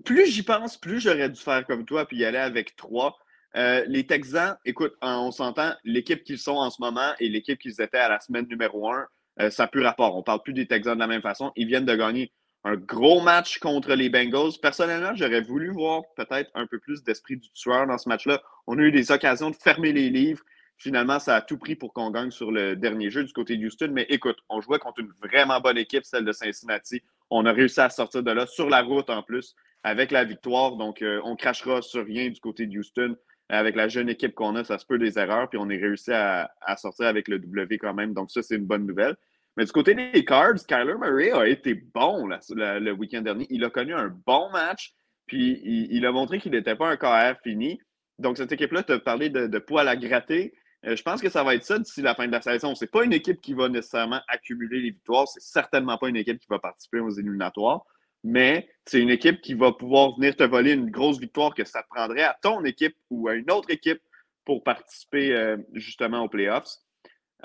[0.05, 3.17] plus j'y pense, plus j'aurais dû faire comme toi puis y aller avec 3.
[3.55, 7.81] Euh, les Texans, écoute, on s'entend, l'équipe qu'ils sont en ce moment et l'équipe qu'ils
[7.81, 9.07] étaient à la semaine numéro 1,
[9.41, 10.15] euh, ça n'a rapport.
[10.15, 11.51] On ne parle plus des Texans de la même façon.
[11.55, 12.31] Ils viennent de gagner
[12.63, 14.59] un gros match contre les Bengals.
[14.61, 18.41] Personnellement, j'aurais voulu voir peut-être un peu plus d'esprit du tueur dans ce match-là.
[18.67, 20.43] On a eu des occasions de fermer les livres.
[20.77, 23.65] Finalement, ça a tout pris pour qu'on gagne sur le dernier jeu du côté de
[23.65, 23.89] Houston.
[23.91, 27.01] Mais écoute, on jouait contre une vraiment bonne équipe, celle de Cincinnati.
[27.29, 30.75] On a réussi à sortir de là sur la route en plus avec la victoire.
[30.75, 33.15] Donc, euh, on crachera sur rien du côté de Houston.
[33.51, 35.49] Avec la jeune équipe qu'on a, ça se peut des erreurs.
[35.49, 38.13] Puis on est réussi à sortir avec le W quand même.
[38.13, 39.15] Donc, ça, c'est une bonne nouvelle.
[39.57, 43.45] Mais du côté des Cards, Kyler Murray a été bon le week-end dernier.
[43.49, 44.93] Il a connu un bon match,
[45.25, 47.79] puis il, a montré qu'il n'était pas un KR fini.
[48.19, 50.53] Donc, cette équipe-là, tu as parlé de, de poil à gratter.
[50.85, 52.73] Euh, je pense que ça va être ça d'ici la fin de la saison.
[52.73, 55.27] Ce n'est pas une équipe qui va nécessairement accumuler les victoires.
[55.27, 57.83] C'est certainement pas une équipe qui va participer aux éliminatoires.
[58.23, 61.83] Mais c'est une équipe qui va pouvoir venir te voler une grosse victoire que ça
[61.89, 64.01] prendrait à ton équipe ou à une autre équipe
[64.45, 66.69] pour participer euh, justement aux playoffs.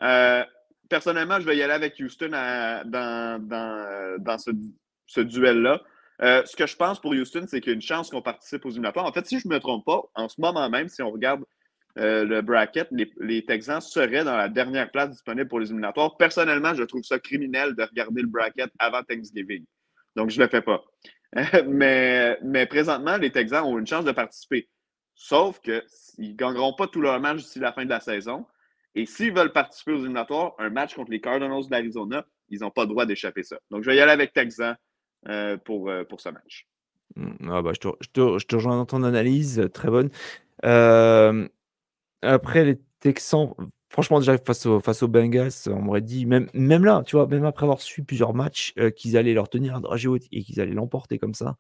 [0.02, 0.44] Euh,
[0.88, 5.82] personnellement, je vais y aller avec Houston dans, dans, ce, duel-là.
[6.22, 8.64] Euh, ce que je pense pour Houston, c'est qu'il y a une chance qu'on participe
[8.64, 9.06] aux éliminatoires.
[9.06, 11.42] En fait, si je ne me trompe pas, en ce moment même, si on regarde
[11.98, 16.16] euh, le bracket, les, Texans seraient dans la dernière place disponible pour les éliminatoires.
[16.16, 19.64] Personnellement, je trouve ça criminel de regarder le bracket avant Thanksgiving.
[20.16, 20.84] Donc, je ne le fais pas.
[21.66, 24.68] mais, mais présentement, les Texans ont une chance de participer.
[25.14, 25.82] Sauf qu'ils
[26.18, 28.46] ne gagneront pas tous leurs matchs d'ici la fin de la saison.
[28.94, 32.82] Et s'ils veulent participer aux éliminatoires, un match contre les Cardinals d'Arizona, ils n'ont pas
[32.82, 33.58] le droit d'échapper ça.
[33.70, 34.76] Donc, je vais y aller avec Texans
[35.28, 36.68] euh, pour, euh, pour ce match.
[37.16, 40.10] Mmh, ah bah, je, te, rejoins dans ton analyse, très bonne.
[40.64, 41.48] Euh,
[42.22, 43.54] après, les Texans,
[43.88, 47.26] franchement, déjà face, au, face aux Bengals, on m'aurait dit, même, même là, tu vois,
[47.26, 50.60] même après avoir su plusieurs matchs, qu'ils allaient leur tenir un dragé haut et qu'ils
[50.60, 51.56] allaient l'emporter comme ça,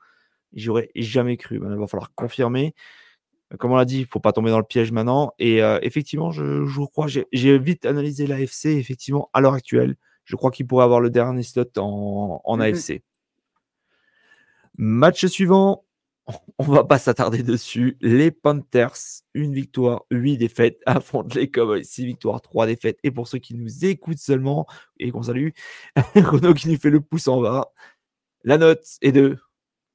[0.52, 1.56] j'aurais jamais cru.
[1.56, 2.74] il va falloir confirmer.
[3.58, 5.32] Comme on l'a dit, il ne faut pas tomber dans le piège maintenant.
[5.38, 9.96] Et effectivement, je, je crois, j'ai vite analysé l'AFC, effectivement, à l'heure actuelle.
[10.24, 13.02] Je crois qu'il pourrait avoir le dernier slot en, en AFC.
[14.76, 15.84] Match suivant,
[16.58, 17.96] on va pas s'attarder dessus.
[18.00, 18.96] Les Panthers,
[19.34, 22.98] une victoire, huit défaites, affrontent les Cowboys, six victoires, trois défaites.
[23.02, 24.66] Et pour ceux qui nous écoutent seulement
[24.98, 25.50] et qu'on salue,
[26.14, 27.72] Renaud qui nous fait le pouce en bas.
[28.42, 29.38] La note est de.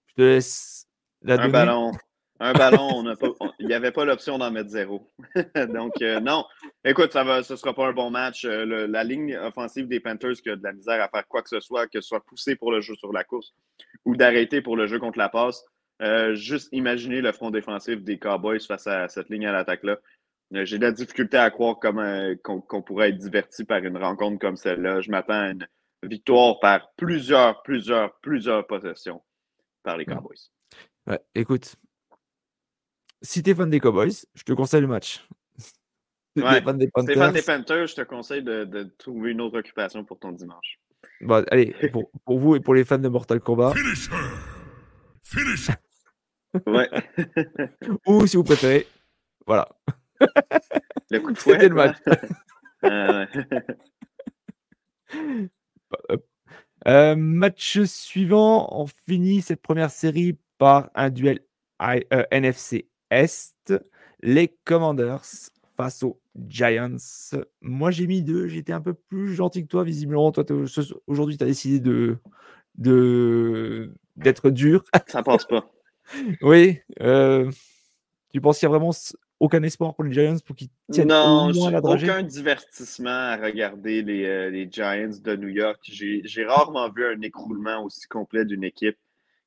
[0.08, 0.88] Je te laisse
[1.22, 1.91] la Un ballon.
[2.39, 3.29] Un ballon, il
[3.69, 5.12] n'y avait pas l'option d'en mettre zéro.
[5.69, 6.45] Donc, euh, non.
[6.84, 8.45] Écoute, ça ne sera pas un bon match.
[8.45, 11.49] Euh, la ligne offensive des Panthers qui a de la misère à faire quoi que
[11.49, 13.53] ce soit, que ce soit poussé pour le jeu sur la course
[14.05, 15.63] ou d'arrêter pour le jeu contre la passe.
[16.01, 19.97] Euh, juste imaginer le front défensif des Cowboys face à cette ligne à l'attaque-là.
[20.51, 25.01] J'ai de la difficulté à croire qu'on pourrait être diverti par une rencontre comme celle-là.
[25.01, 25.67] Je m'attends à une
[26.01, 29.21] victoire par plusieurs, plusieurs, plusieurs possessions
[29.84, 30.39] par les Cowboys.
[31.05, 31.75] Ouais, écoute,
[33.21, 35.27] si t'es fan des Cowboys, je te conseille le match.
[36.38, 36.62] Si ouais.
[36.62, 40.19] fan des Panthers, fan des Panthers, je te conseille de, trouver une autre occupation pour
[40.19, 40.79] ton dimanche.
[41.21, 43.73] Bon, allez, pour, vous et pour les fans de Mortal Kombat.
[46.67, 46.89] ouais.
[48.05, 48.86] Ou si vous préférez,
[49.47, 49.67] voilà.
[51.10, 51.53] Le coup de fouet.
[51.53, 51.97] C'était le match.
[56.88, 61.41] Ah, euh, match suivant, on finit cette première série par un duel
[61.82, 63.74] euh, NFC est,
[64.22, 65.26] les Commanders
[65.78, 66.98] face aux Giants.
[67.62, 68.48] Moi, j'ai mis deux.
[68.48, 70.32] J'étais un peu plus gentil que toi, visiblement.
[70.32, 70.43] Toi,
[71.08, 72.17] aujourd'hui, tu as décidé de
[74.19, 74.84] d'être dur.
[75.08, 75.69] Ça passe pas.
[76.41, 76.80] oui.
[77.02, 77.50] Euh,
[78.32, 78.93] tu penses qu'il n'y a vraiment
[79.39, 82.10] aucun espoir pour les Giants pour qu'ils tiennent non, au moins la dragée?
[82.10, 85.80] aucun divertissement à regarder les, euh, les Giants de New York.
[85.84, 88.98] J'ai rarement vu un écroulement aussi complet d'une équipe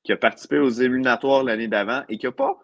[0.03, 2.59] qui a participé aux éliminatoires l'année d'avant et qui n'a pas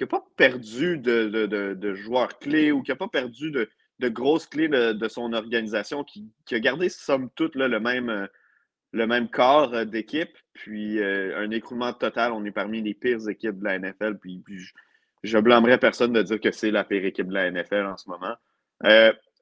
[0.00, 4.68] qui n'a pas perdu de, joueurs clés ou qui n'a pas perdu de, grosses clés
[4.68, 8.26] de, son organisation, qui, a gardé, somme toute, le, même, euh,
[8.92, 10.34] le même corps euh, d'équipe.
[10.54, 14.16] Puis euh, un écroulement total, on est parmi les pires équipes de la NFL.
[14.16, 14.42] Puis,
[15.22, 17.98] je, ne blâmerais personne de dire que c'est la pire équipe de la NFL en
[17.98, 18.36] ce moment.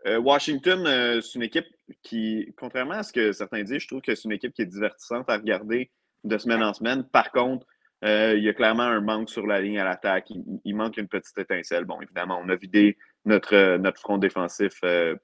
[0.07, 1.66] Washington, c'est une équipe
[2.03, 4.66] qui, contrairement à ce que certains disent, je trouve que c'est une équipe qui est
[4.66, 5.90] divertissante à regarder
[6.25, 7.05] de semaine en semaine.
[7.05, 7.66] Par contre,
[8.04, 10.30] euh, il y a clairement un manque sur la ligne à l'attaque.
[10.64, 11.84] Il, manque une petite étincelle.
[11.84, 15.16] Bon, évidemment, on a vidé notre, euh, notre front défensif euh,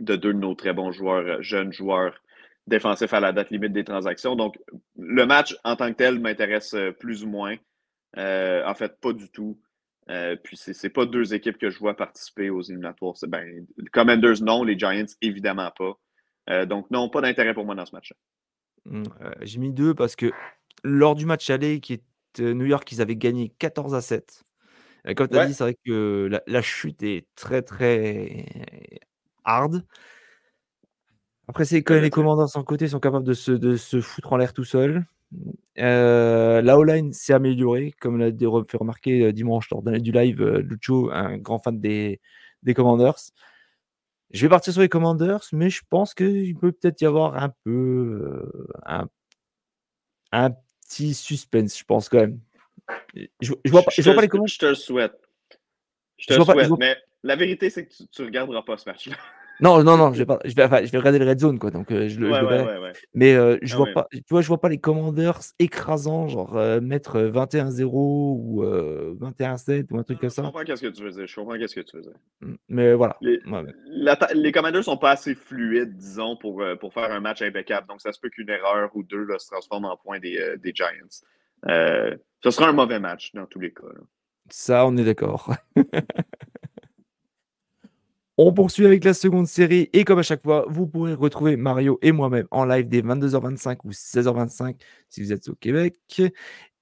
[0.00, 2.22] de deux de nos très bons joueurs, jeunes joueurs
[2.66, 4.34] défensifs à la date limite des transactions.
[4.34, 4.58] Donc,
[4.98, 7.56] le match en tant que tel m'intéresse plus ou moins.
[8.16, 9.60] en fait, pas du tout.
[10.42, 13.14] puis, ce n'est pas deux équipes que je vois participer aux éliminatoires.
[13.28, 14.64] Ben, les Commanders, non.
[14.64, 16.66] Les Giants, évidemment pas.
[16.66, 18.16] donc, non, pas d'intérêt pour moi dans ce match-là.
[18.86, 19.04] Mmh,
[19.42, 20.32] j'ai mis deux parce que
[20.84, 22.02] lors du match aller qui est
[22.40, 24.44] New York, ils avaient gagné 14 à 7.
[25.16, 28.46] comme tu as dit, c'est vrai que la, chute est très très
[29.44, 29.84] hard.
[31.48, 34.36] Après, c'est quand les commandants sans côté sont capables de se, de se foutre en
[34.36, 35.06] l'air tout seul.
[35.78, 41.36] Euh, la O-line s'est améliorée, comme l'a fait remarquer dimanche lors du live Lucho, un
[41.38, 42.20] grand fan des,
[42.62, 43.30] des Commanders.
[44.32, 47.50] Je vais partir sur les Commanders, mais je pense qu'il peut peut-être y avoir un
[47.64, 48.50] peu
[48.84, 49.06] un,
[50.32, 50.50] un
[50.86, 52.40] petit suspense, je pense quand même.
[53.40, 54.54] Je, je vois, pas, je, vois pas les commentaires.
[54.54, 55.18] Je te le souhaite.
[56.18, 59.16] Je te le souhaite, mais la vérité, c'est que tu ne regarderas pas ce match-là.
[59.60, 61.58] Non, non, non, je vais, pas, je, vais, enfin, je vais regarder le Red Zone,
[61.58, 61.70] quoi.
[61.70, 64.22] Donc, euh, je, le, ouais, je ouais, ouais, Mais euh, je, ah vois pas, tu
[64.28, 70.02] vois, je vois pas les Commanders écrasants, genre euh, mettre 21-0 ou 21-7 ou un
[70.02, 70.42] truc comme ça.
[70.42, 71.26] Je comprends qu'est-ce que tu faisais.
[71.26, 72.12] Je comprends qu'est-ce que tu faisais.
[72.40, 73.16] Mmh, mais voilà.
[73.22, 73.40] Les,
[74.34, 77.86] les Commanders sont pas assez fluides, disons, pour, pour faire un match impeccable.
[77.88, 80.72] Donc, ça se peut qu'une erreur ou deux là, se transforme en point des, des
[80.74, 81.24] Giants.
[81.62, 83.86] ce sera un mauvais match dans tous les cas.
[83.86, 84.00] Là.
[84.50, 85.54] Ça, on est d'accord.
[88.38, 91.98] On poursuit avec la seconde série et comme à chaque fois, vous pourrez retrouver Mario
[92.02, 94.76] et moi-même en live dès 22h25 ou 16h25
[95.08, 95.96] si vous êtes au Québec.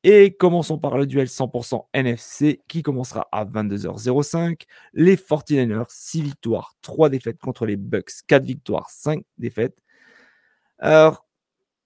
[0.03, 4.63] Et commençons par le duel 100% NFC qui commencera à 22h05.
[4.95, 9.79] Les 49ers, 6 victoires, 3 défaites contre les Bucks, 4 victoires, 5 défaites.
[10.79, 11.25] Alors,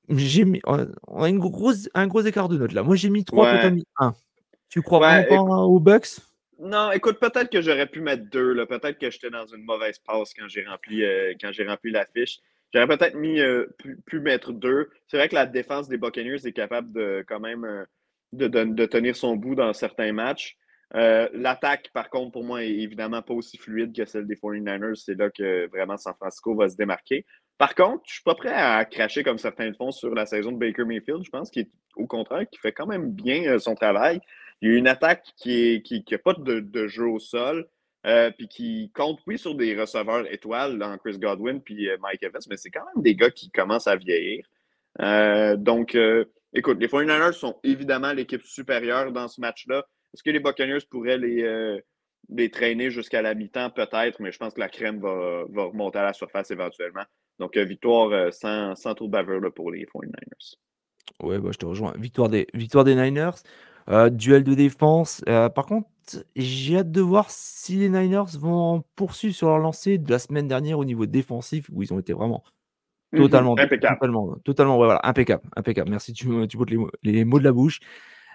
[0.09, 2.83] j'ai mis, on a une grosse, un gros écart de notes là.
[2.83, 3.61] Moi, j'ai mis 3, ouais.
[3.61, 4.14] toi, mis 1.
[4.70, 6.20] Tu crois vraiment pas aux Bucks?
[6.59, 8.66] Non, écoute, peut-être que j'aurais pu mettre deux.
[8.66, 12.05] Peut-être que j'étais dans une mauvaise passe quand j'ai rempli, euh, quand j'ai rempli la
[12.05, 12.38] fiche.
[12.75, 14.90] J'aurais peut-être mis euh, pu, mettre deux.
[15.07, 17.85] C'est vrai que la défense des Buccaneers est capable de quand même euh,
[18.33, 20.57] de, de, tenir son bout dans certains matchs.
[20.92, 24.97] L'attaque, par contre, pour moi, est évidemment pas aussi fluide que celle des 49ers.
[24.97, 27.25] C'est là que vraiment San Francisco va se démarquer.
[27.57, 30.53] Par contre, je suis pas prêt à cracher comme certains le font sur la saison
[30.53, 31.23] de Baker Mayfield.
[31.25, 34.21] Je pense qu'il au contraire, qui fait quand même bien son travail.
[34.61, 37.68] Il y a une attaque qui n'a qui, pas de, jeu au sol,
[38.07, 42.23] euh, puis qui compte, oui, sur des receveurs étoiles, dans Chris Godwin puis euh, Mike
[42.23, 44.44] Evans, mais c'est quand même des gars qui commencent à vieillir.
[45.01, 45.97] Euh, donc,
[46.55, 49.85] écoute, les 49ers sont évidemment l'équipe supérieure dans ce match-là.
[50.12, 51.81] Est-ce que les Buccaneers pourraient les,
[52.31, 53.71] les traîner jusqu'à la mi-temps?
[53.71, 57.05] Peut-être, mais je pense que la crème va, remonter à la surface éventuellement.
[57.38, 60.57] Donc, victoire sans, sans trop de bavure pour les 49ers.
[61.23, 61.92] Ouais, bah, je te rejoins.
[61.97, 63.42] Victoire des, victoire des Niners.
[63.90, 65.22] Euh, duel de défense.
[65.29, 65.88] Euh, par contre,
[66.37, 70.46] j'ai hâte de voir si les Niners vont poursuivre sur leur lancée de la semaine
[70.46, 72.42] dernière au niveau défensif, où ils ont été vraiment
[73.12, 75.90] mmh totalement, totalement, totalement, voilà, impeccable, impeccable.
[75.90, 77.81] Merci, tu, tu les, les mots de la bouche.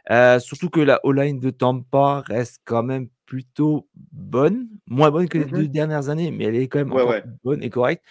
[0.10, 5.38] Euh, surtout que la O-line de Tampa reste quand même plutôt bonne, moins bonne que
[5.38, 8.04] les mmh deux dernières années, mais elle est quand même bonne et correcte.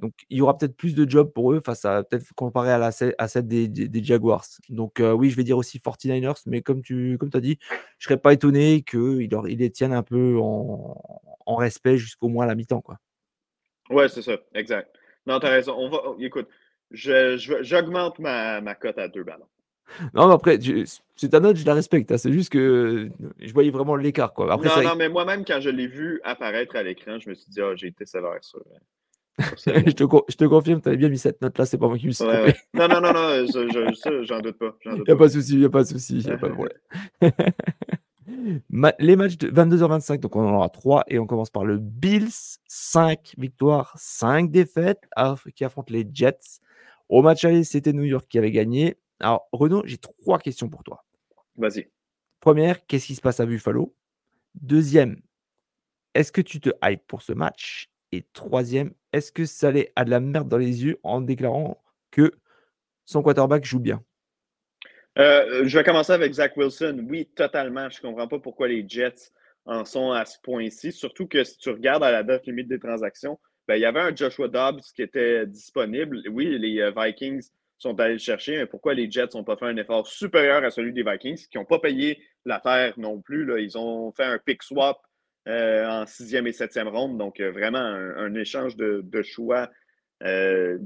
[0.00, 2.78] Donc il y aura peut-être plus de jobs pour eux face à peut-être comparé à,
[2.78, 4.44] la, à celle des, des, Jaguars.
[4.68, 7.58] Donc euh, oui, je vais dire aussi 49ers, mais comme tu comme as dit,
[7.98, 11.00] je serais pas étonné qu'ils il les tiennent un peu en,
[11.46, 12.82] en respect jusqu'au moins à la mi-temps.
[12.82, 12.98] Quoi.
[13.90, 14.94] Ouais, c'est ça, exact.
[15.26, 15.74] Non, tu as raison.
[15.76, 16.48] On va, écoute,
[16.90, 19.48] j'augmente je, ma, ma cote à deux ballons.
[20.14, 20.58] Non, mais après,
[21.16, 22.10] c'est ta note, je la respecte.
[22.12, 22.18] Hein.
[22.18, 24.32] C'est juste que je voyais vraiment l'écart.
[24.32, 24.52] Quoi.
[24.52, 27.50] Après, non, non, mais moi-même, quand je l'ai vu apparaître à l'écran, je me suis
[27.50, 28.60] dit, oh, j'ai été sévère sur.
[29.38, 32.08] je, te, je te confirme, tu avais bien mis cette note-là, c'est pas moi qui
[32.08, 32.54] me suis trompé.
[32.74, 33.46] Non, non, non, non,
[34.24, 34.76] j'en doute pas.
[34.84, 36.38] Il n'y a pas de souci, il n'y a pas de souci, il n'y a
[36.38, 36.78] pas de problème.
[38.98, 42.58] les matchs de 22h25, donc on en aura 3 et on commence par le Bills,
[42.66, 45.08] 5 victoires, 5 défaites
[45.54, 46.60] qui affrontent les Jets.
[47.08, 48.96] Au match aller, c'était New York qui avait gagné.
[49.20, 51.04] Alors, Renaud, j'ai trois questions pour toi.
[51.56, 51.90] Vas-y.
[52.40, 53.94] Première, qu'est-ce qui se passe à Buffalo?
[54.54, 55.20] Deuxième,
[56.14, 57.90] est-ce que tu te hype pour ce match?
[58.12, 62.32] Et troisième, est-ce que Salé a de la merde dans les yeux en déclarant que
[63.04, 64.02] son quarterback joue bien?
[65.18, 67.04] Euh, Je vais commencer avec Zach Wilson.
[67.08, 67.90] Oui, totalement.
[67.90, 69.30] Je ne comprends pas pourquoi les Jets
[69.64, 70.92] en sont à ce point-ci.
[70.92, 74.00] Surtout que si tu regardes à la date limite des transactions, ben, il y avait
[74.00, 76.22] un Joshua Dobbs qui était disponible.
[76.30, 79.66] Oui, les euh, Vikings sont allés le chercher, mais pourquoi les Jets n'ont pas fait
[79.66, 83.48] un effort supérieur à celui des Vikings, qui n'ont pas payé la terre non plus.
[83.62, 84.98] Ils ont fait un pick swap
[85.46, 89.70] euh, en sixième et septième ronde, donc euh, vraiment un, échange de, choix.
[90.24, 90.78] Euh,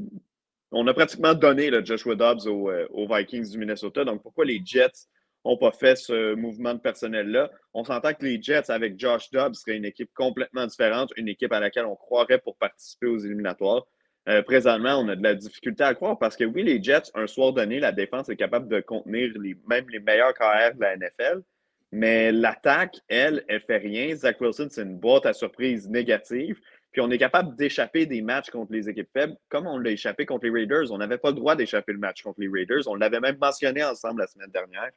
[0.70, 5.08] on a pratiquement donné Joshua Dobbs aux, Vikings du Minnesota, donc pourquoi les Jets
[5.44, 7.50] n'ont pas fait ce mouvement de personnel-là?
[7.74, 11.52] On s'entend que les Jets avec Josh Dobbs seraient une équipe complètement différente, une équipe
[11.52, 13.84] à laquelle on croirait pour participer aux éliminatoires.
[14.28, 17.26] Euh, présentement, on a de la difficulté à croire parce que oui, les Jets, un
[17.26, 19.32] soir donné, la défense est capable de contenir
[19.66, 21.42] même les meilleurs KR de la NFL.
[21.90, 24.14] Mais l'attaque, elle, elle fait rien.
[24.14, 26.58] Zach Wilson, c'est une boîte à surprise négative.
[26.92, 30.24] Puis on est capable d'échapper des matchs contre les équipes faibles, comme on l'a échappé
[30.24, 30.90] contre les Raiders.
[30.90, 32.86] On n'avait pas le droit d'échapper le match contre les Raiders.
[32.86, 34.90] On l'avait même mentionné ensemble la semaine dernière.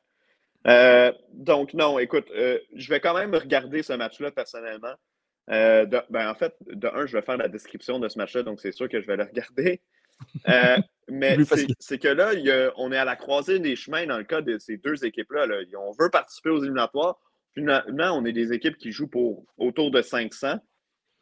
[0.67, 4.93] Euh, donc, non, écoute, euh, je vais quand même regarder ce match-là personnellement.
[5.51, 8.60] Euh, ben, en fait, de un, je vais faire la description de ce match-là, donc
[8.60, 9.81] c'est sûr que je vais le regarder.
[10.47, 10.77] Euh,
[11.10, 11.38] mais
[11.79, 12.31] c'est que là,
[12.77, 15.45] on est à la croisée des chemins dans le cas de ces deux équipes-là.
[15.77, 17.19] On veut participer aux éliminatoires.
[17.53, 20.60] Finalement, on est des équipes qui jouent pour autour de 500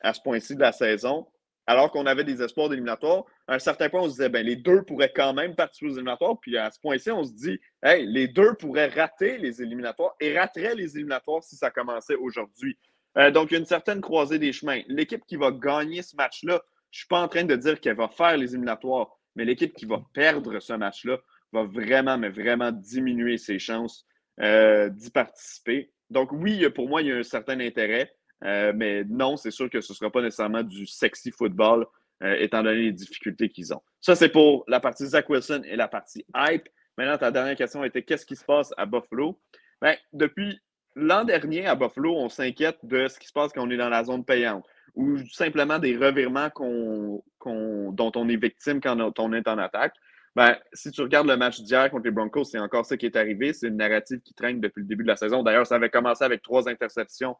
[0.01, 1.27] à ce point-ci de la saison,
[1.65, 3.23] alors qu'on avait des espoirs d'éliminatoires.
[3.47, 5.93] À un certain point, on se disait, ben, les deux pourraient quand même participer aux
[5.95, 6.39] éliminatoires.
[6.41, 10.38] Puis à ce point-ci, on se dit, hey, les deux pourraient rater les éliminatoires et
[10.38, 12.77] rateraient les éliminatoires si ça commençait aujourd'hui.
[13.17, 14.82] Euh, donc, il y a une certaine croisée des chemins.
[14.88, 17.95] L'équipe qui va gagner ce match-là, je ne suis pas en train de dire qu'elle
[17.95, 21.17] va faire les éliminatoires, mais l'équipe qui va perdre ce match-là
[21.52, 24.06] va vraiment, mais vraiment diminuer ses chances
[24.39, 25.91] euh, d'y participer.
[26.10, 28.12] Donc, oui, pour moi, il y a un certain intérêt,
[28.43, 31.86] euh, mais non, c'est sûr que ce ne sera pas nécessairement du sexy football,
[32.21, 33.82] étant donné les difficultés qu'ils ont.
[33.99, 36.69] Ça, c'est pour la partie Zach Wilson et la partie hype.
[36.97, 39.41] Maintenant, ta dernière question était qu'est-ce qui se passe à Buffalo?
[39.82, 40.58] Bien, depuis
[40.95, 43.89] L'an dernier, à Buffalo, on s'inquiète de ce qui se passe quand on est dans
[43.89, 44.65] la zone payante.
[44.95, 49.95] ou simplement des revirements dont on est victime quand on est en attaque.
[50.36, 53.15] Ben, si tu regardes le match d'hier contre les Broncos, c'est encore ça qui est
[53.15, 53.53] arrivé.
[53.53, 55.43] C'est une narrative qui traîne depuis le début de la saison.
[55.43, 57.36] D'ailleurs, ça avait commencé avec trois interceptions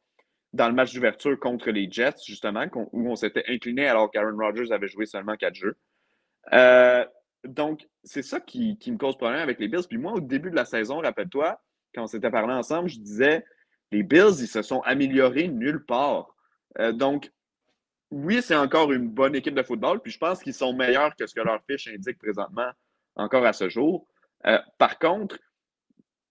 [0.54, 4.72] dans le match d'ouverture contre les Jets, justement, où on s'était incliné alors qu'Aaron Rodgers
[4.72, 5.76] avait joué seulement quatre jeux.
[6.54, 7.04] Euh,
[7.44, 9.88] donc, c'est ça qui, me cause problème avec les Bills.
[9.90, 11.60] Puis moi, au début de la saison, rappelle-toi,
[11.94, 13.46] quand on s'était parlé ensemble, je disais
[13.92, 16.36] les Bills, ils se sont améliorés nulle part.
[16.80, 17.32] Euh, donc,
[18.12, 21.26] oui, c'est encore une bonne équipe de football, puis je pense qu'ils sont meilleurs que
[21.26, 22.70] ce que leur fiche indique présentement,
[23.16, 24.08] encore à ce jour.
[24.46, 25.38] Euh, par contre,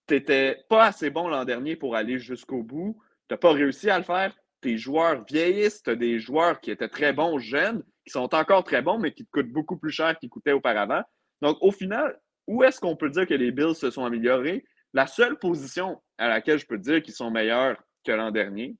[0.06, 2.98] tu n'étais pas assez bon l'an dernier pour aller jusqu'au bout.
[3.28, 4.34] Tu n'as pas réussi à le faire.
[4.60, 8.64] Tes joueurs vieillissent, tu as des joueurs qui étaient très bons jeunes, qui sont encore
[8.64, 11.02] très bons, mais qui te coûtent beaucoup plus cher qu'ils coûtaient auparavant.
[11.40, 14.64] Donc, au final, où est-ce qu'on peut dire que les Bills se sont améliorés?
[14.94, 18.76] La seule position à laquelle je peux dire qu'ils sont meilleurs que l'an dernier,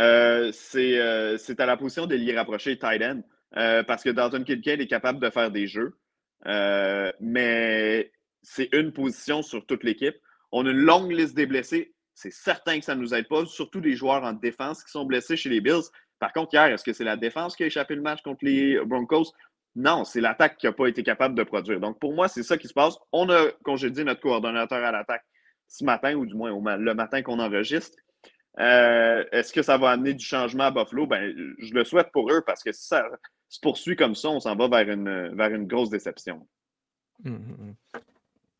[0.00, 3.20] euh, euh, c'est à la position de l'y rapprocher tight end.
[3.56, 5.96] Euh, parce que Dalton Kincaid est capable de faire des jeux.
[7.20, 8.10] mais
[8.42, 10.16] c'est une position sur toute l'équipe.
[10.50, 11.94] On a une longue liste des blessés.
[12.14, 15.04] C'est certain que ça ne nous aide pas, surtout des joueurs en défense qui sont
[15.04, 15.84] blessés chez les Bills.
[16.18, 18.78] Par contre, hier, est-ce que c'est la défense qui a échappé le match contre les
[18.84, 19.32] Broncos?
[19.76, 21.80] Non, c'est l'attaque qui n'a pas été capable de produire.
[21.80, 22.96] Donc, pour moi, c'est ça qui se passe.
[23.12, 25.24] On a congédié notre coordonnateur à l'attaque
[25.68, 27.96] ce matin, ou du moins le matin qu'on enregistre.
[28.58, 31.06] Euh, est-ce que ça va amener du changement à Buffalo?
[31.06, 33.06] Ben, je le souhaite pour eux parce que si ça
[33.48, 36.46] se poursuit comme ça, on s'en va vers une, vers une grosse déception.
[37.24, 37.74] Hum, hum, hum.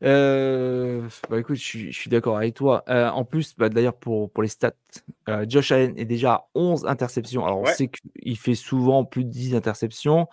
[0.03, 2.83] Euh, bah écoute, je suis, d'accord avec toi.
[2.89, 4.73] Euh, en plus, bah, d'ailleurs, pour, pour les stats,
[5.47, 7.45] Josh Allen est déjà à 11 interceptions.
[7.45, 10.27] Alors, on sait qu'il fait souvent plus de 10 interceptions.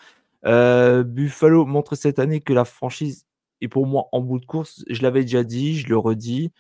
[0.45, 3.27] Buffalo montre cette année que la franchise
[3.61, 4.85] est pour moi en bout de course.
[4.89, 6.53] Je l'avais déjà dit, je le redis.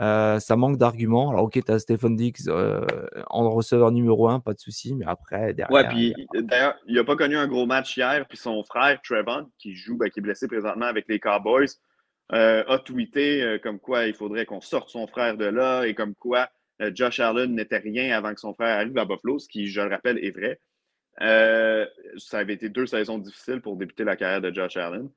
[0.00, 1.30] Euh, ça manque d'arguments.
[1.30, 2.86] Alors, ok, tu as Stephen Dix euh,
[3.28, 5.72] en receveur numéro 1, pas de souci, mais après, derrière.
[5.72, 9.50] Ouais, puis d'ailleurs, il n'a pas connu un gros match hier, puis son frère, Trevon,
[9.58, 11.66] qui joue, ben, qui est blessé présentement avec les Cowboys,
[12.32, 16.14] euh, a tweeté comme quoi il faudrait qu'on sorte son frère de là et comme
[16.14, 16.48] quoi
[16.94, 19.88] Josh Allen n'était rien avant que son frère arrive à Buffalo, ce qui, je le
[19.88, 20.60] rappelle, est vrai.
[21.20, 25.08] Ça avait été deux saisons difficiles pour débuter la carrière de Josh Allen.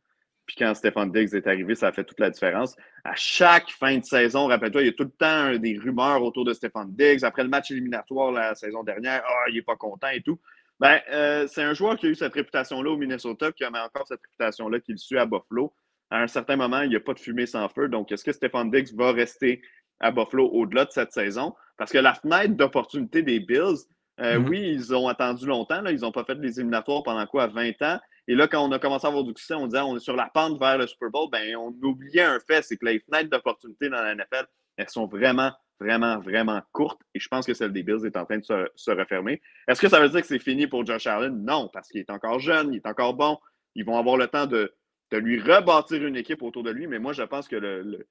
[0.45, 2.75] Puis quand Stéphane Diggs est arrivé, ça a fait toute la différence.
[3.03, 6.45] À chaque fin de saison, rappelle-toi, il y a tout le temps des rumeurs autour
[6.45, 7.23] de Stéphane Diggs.
[7.23, 10.39] Après le match éliminatoire la saison dernière, ah, il n'est pas content et tout.
[10.79, 14.07] Ben, euh, c'est un joueur qui a eu cette réputation-là au Minnesota, qui a encore
[14.07, 15.73] cette réputation-là qu'il suit à Buffalo.
[16.09, 17.87] À un certain moment, il n'y a pas de fumée sans feu.
[17.87, 19.61] Donc, est-ce que Stéphane Diggs va rester
[19.99, 21.53] à Buffalo au-delà de cette saison?
[21.77, 23.77] Parce que la fenêtre d'opportunité des Bills,
[24.19, 24.49] euh, mm-hmm.
[24.49, 25.81] oui, ils ont attendu longtemps.
[25.81, 25.91] Là.
[25.91, 27.47] Ils n'ont pas fait les éliminatoires pendant quoi?
[27.47, 27.99] 20 ans?
[28.27, 30.15] Et là, quand on a commencé à avoir du succès, on disait on est sur
[30.15, 33.29] la pente vers le Super Bowl, ben, on oubliait un fait, c'est que les fenêtres
[33.29, 34.45] d'opportunité dans la NFL,
[34.77, 37.01] elles sont vraiment, vraiment, vraiment courtes.
[37.15, 39.41] Et je pense que celle des Bills est en train de se, refermer.
[39.67, 41.43] Est-ce que ça veut dire que c'est fini pour Josh Allen?
[41.43, 43.39] Non, parce qu'il est encore jeune, il est encore bon.
[43.75, 44.73] Ils vont avoir le temps de,
[45.11, 46.87] lui rebâtir une équipe autour de lui.
[46.87, 48.07] Mais moi, je pense que le,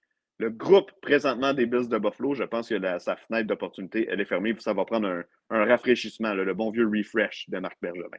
[0.49, 4.55] groupe présentement des Bills de Buffalo, je pense que sa fenêtre d'opportunité, elle est fermée.
[4.59, 8.19] Ça va prendre un, rafraîchissement, le bon vieux refresh de Marc Bergevin.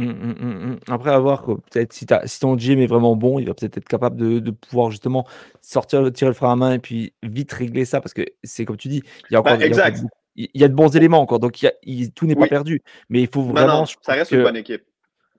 [0.00, 3.54] Mmh, mmh, mmh, Après, avoir peut-être si, si ton GM est vraiment bon, il va
[3.54, 5.26] peut-être être capable de, pouvoir justement
[5.60, 8.78] sortir, tirer le frein à main et puis vite régler ça parce que c'est comme
[8.78, 10.02] tu dis, il y a encore, exact.
[10.36, 12.82] il y a de bons éléments encore, donc il tout n'est pas perdu.
[13.10, 13.84] Mais il faut vraiment.
[13.84, 14.82] ça reste une bonne équipe.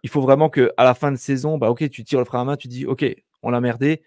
[0.03, 2.41] Il faut vraiment que à la fin de saison, bah ok, tu tires le frein
[2.41, 3.05] à main, tu dis ok,
[3.41, 4.03] on l'a merdé,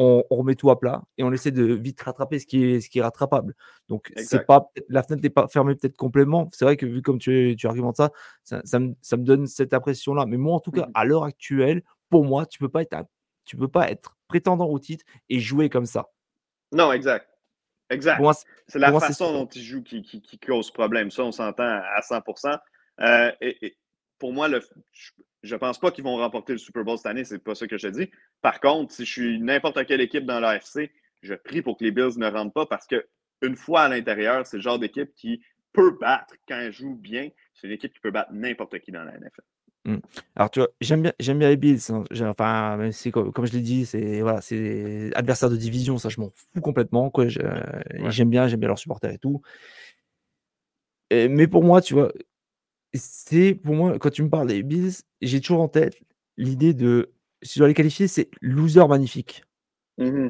[0.00, 2.88] on, remet tout à plat et on essaie de vite rattraper ce qui est, ce
[2.88, 3.54] qui est rattrapable.
[3.88, 6.48] Donc, c'est pas, la fenêtre n'est pas fermée peut-être complètement.
[6.52, 8.10] C'est vrai que vu comme tu, tu argumentes ça,
[8.42, 10.24] ça, me, donne cette impression-là.
[10.26, 13.04] Mais moi, en tout cas, mmh à l'heure actuelle, pour moi, tu peux pas être,
[13.44, 16.06] tu peux pas être prétendant au titre et jouer comme ça.
[16.72, 17.26] Non, exact.
[17.90, 18.22] Exact.
[18.68, 21.10] C'est la façon dont il joue qui, qui, cause problème.
[21.10, 22.58] Ça, on s'entend à 100%.
[23.00, 23.76] Euh, et,
[24.18, 24.60] pour moi, le,
[25.42, 27.66] je ne pense pas qu'ils vont remporter le Super Bowl cette année, c'est pas ça
[27.66, 28.10] que je te dis.
[28.42, 30.90] Par contre, si je suis n'importe quelle équipe dans l'AFC,
[31.22, 34.58] je prie pour que les Bills ne rentrent pas parce qu'une fois à l'intérieur, c'est
[34.58, 37.28] le genre d'équipe qui peut battre quand elle joue bien.
[37.54, 39.42] C'est une équipe qui peut battre n'importe qui dans la NFL.
[39.86, 39.96] Mmh.
[40.36, 41.80] Alors, tu vois, j'aime bien, j'aime bien les Bills.
[41.90, 42.04] Hein.
[42.22, 46.30] Enfin, c'est comme, je l'ai dit, c'est voilà, c'est adversaire de division, ça je m'en
[46.34, 47.08] fous complètement.
[47.10, 47.28] Quoi.
[47.28, 49.40] J'aime bien, j'aime bien leurs supporters et tout.
[51.10, 52.12] mais pour moi, tu vois,
[52.94, 56.00] c'est pour moi, quand tu me parles des Bills, j'ai toujours en tête
[56.36, 57.12] l'idée de,
[57.42, 59.44] si je dois les qualifier, c'est loser magnifique.
[59.98, 60.28] Mmh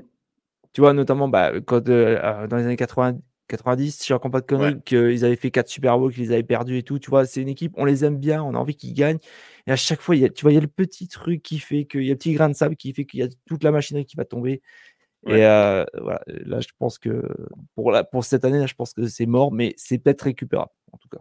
[0.73, 4.41] tu vois, notamment bah, quand, euh, dans les années 80, 90, si je raconte pas
[4.41, 6.99] de conneries, qu'ils avaient fait 4 Super Bowls, qu'ils avaient perdu et tout.
[6.99, 9.19] Tu vois, c'est une équipe, on les aime bien, on a envie qu'ils gagnent.
[9.67, 11.43] Et à chaque fois, il y a, tu vois, il y a le petit truc
[11.43, 13.29] qui fait qu'il y a le petit grain de sable qui fait qu'il y a
[13.47, 14.63] toute la machinerie qui va tomber.
[15.27, 17.23] Et euh, voilà, là, je pense que
[17.75, 20.71] pour, la, pour cette année, là, je pense que c'est mort, mais c'est peut-être récupérable,
[20.93, 21.19] en tout cas.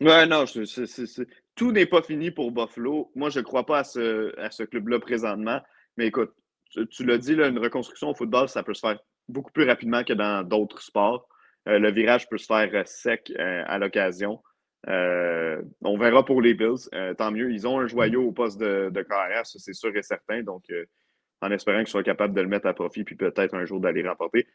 [0.00, 0.44] Ouais, non,
[1.54, 3.10] tout n'est pas fini pour Buffalo.
[3.14, 5.60] Moi, je ne crois pas à ce, club-là présentement.
[5.96, 6.32] Mais écoute,
[6.90, 10.12] tu, l'as dit, une reconstruction au football, ça peut se faire beaucoup plus rapidement que
[10.12, 11.28] dans d'autres sports.
[11.68, 14.42] Euh, le virage peut se faire euh, sec euh, à l'occasion.
[14.86, 16.88] on verra pour les Bills.
[17.16, 17.52] tant mieux.
[17.52, 20.42] Ils ont un joyau au poste de, de carrière, c'est sûr et certain.
[20.42, 20.64] Donc,
[21.40, 24.06] en espérant qu'ils soient capables de le mettre à profit, puis peut-être un jour d'aller
[24.06, 24.46] remporter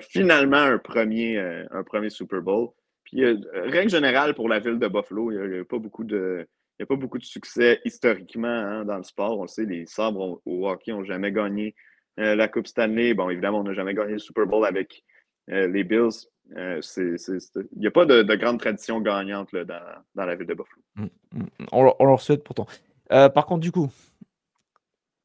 [0.00, 2.70] finalement un premier Super Bowl.
[3.06, 6.46] Puis, règle générale pour la ville de Buffalo, il n'y a, pas beaucoup de.
[6.78, 9.38] Il a pas beaucoup de succès historiquement hein, dans le sport.
[9.38, 11.74] On le sait, les sabres au hockey n'ont jamais gagné
[12.18, 13.14] la Coupe Stanley.
[13.14, 15.02] Bon, évidemment, on n'a jamais gagné le Super Bowl avec
[15.48, 16.28] les Bills.
[16.54, 20.82] Euh, il n'y a pas de, grande tradition gagnante dans, la ville de Buffalo.
[20.96, 21.66] Mm, mm, mm.
[21.72, 22.66] On, leur souhaite pourtant.
[23.12, 23.90] Euh, par contre, du coup,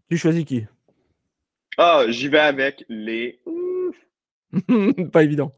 [0.10, 0.66] tu choisis qui?
[1.78, 3.40] Ah, j'y vais avec les.
[5.12, 5.54] pas évident.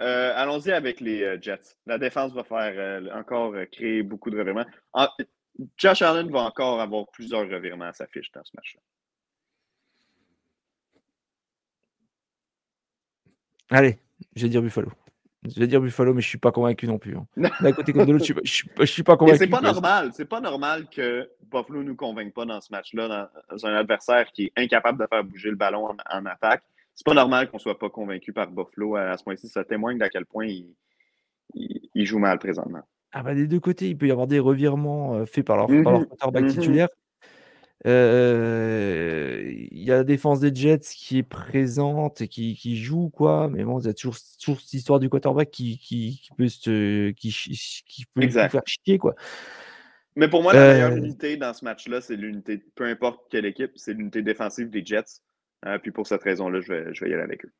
[0.00, 1.76] Euh, allons-y avec les Jets.
[1.86, 4.66] La défense va faire encore créer beaucoup de revirements.
[5.76, 8.80] Josh Allen va encore avoir plusieurs revirements à sa fiche dans ce match-là.
[13.70, 13.98] Allez,
[14.34, 14.90] je vais dire Buffalo.
[15.44, 17.16] Je vais dire Buffalo, mais je ne suis pas convaincu non plus.
[17.16, 17.26] Hein.
[17.60, 19.38] D'un côté comme de l'autre, je ne suis, pas convaincu.
[19.38, 20.10] C'est pas normal.
[20.14, 24.30] C'est pas normal que Buffalo ne nous convainque pas dans ce match-là, dans un adversaire
[24.32, 26.62] qui est incapable de faire bouger le ballon en, en attaque.
[26.98, 29.46] C'est pas normal qu'on ne soit pas convaincu par Buffalo à, ce point-ci.
[29.46, 30.74] Ça témoigne d'à quel point il,
[31.54, 32.82] il, joue mal présentement.
[33.12, 35.70] Ah bah des deux côtés, il peut y avoir des revirements euh, faits par leur,
[35.70, 36.54] mm quarterback mm-hmm.
[36.54, 36.88] titulaire.
[37.86, 43.10] Euh, il y a la défense des Jets qui est présente et qui, qui joue,
[43.10, 43.48] quoi.
[43.48, 46.48] Mais bon, il y a toujours, toujours cette histoire du quarterback qui, qui, qui peut,
[46.48, 49.14] se, qui, qui peut faire chier, quoi.
[50.16, 53.46] Mais pour moi, la meilleure euh, unité dans ce match-là, c'est l'unité, peu importe quelle
[53.46, 55.22] équipe, c'est l'unité défensive des Jets.
[55.66, 57.52] Euh, puis pour cette raison-là, je vais, je vais y aller avec eux.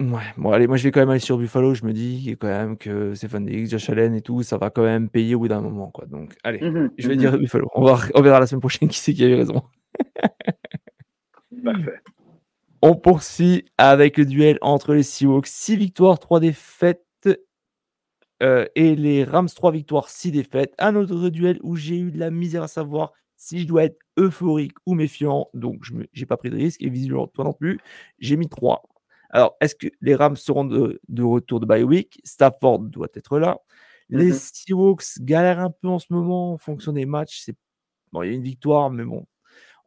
[0.00, 1.74] Ouais, bon, allez, moi je vais quand même aller sur Buffalo.
[1.74, 4.82] Je me dis quand même que Stéphane Diggs, Josh Allen et tout, ça va quand
[4.82, 5.90] même payer au bout d'un moment.
[5.92, 6.06] Quoi.
[6.06, 7.68] Donc, allez, mmh je vais dire Buffalo.
[7.74, 9.62] On, va, on verra la semaine prochaine qui c'est qui avait raison.
[11.64, 12.00] Parfait.
[12.82, 17.00] On poursuit avec le duel entre les Seahawks, 6 victoires, 3 défaites.
[18.42, 20.74] Euh, et les Rams, 3 victoires, 6 défaites.
[20.78, 23.12] Un autre duel où j'ai eu de la misère à savoir
[23.44, 25.50] si je dois être euphorique ou méfiant.
[25.52, 26.82] Donc, je n'ai pas pris de risque.
[26.82, 27.78] Et visiblement, toi non plus.
[28.18, 28.82] J'ai mis 3.
[29.28, 33.58] Alors, est-ce que les Rams seront de, retour de bye week Stafford doit être là.
[34.08, 37.42] Les mmh Seahawks galèrent un peu en ce moment en fonction des matchs.
[37.44, 37.56] C'est...
[38.12, 39.26] Bon, il y a une victoire, mais bon,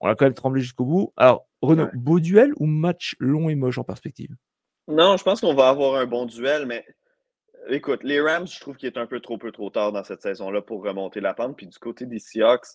[0.02, 1.14] on a quand même tremblé jusqu'au bout.
[1.18, 4.36] Alors, Renaud, beau duel ou match long et moche en perspective?
[4.88, 6.86] Non, je pense qu'on va avoir un bon duel, mais
[7.70, 10.22] écoute, les Rams, je trouve qu'il est un peu trop peu trop tard dans cette
[10.22, 11.58] saison-là pour remonter la pente.
[11.58, 12.68] Puis du côté des Seahawks,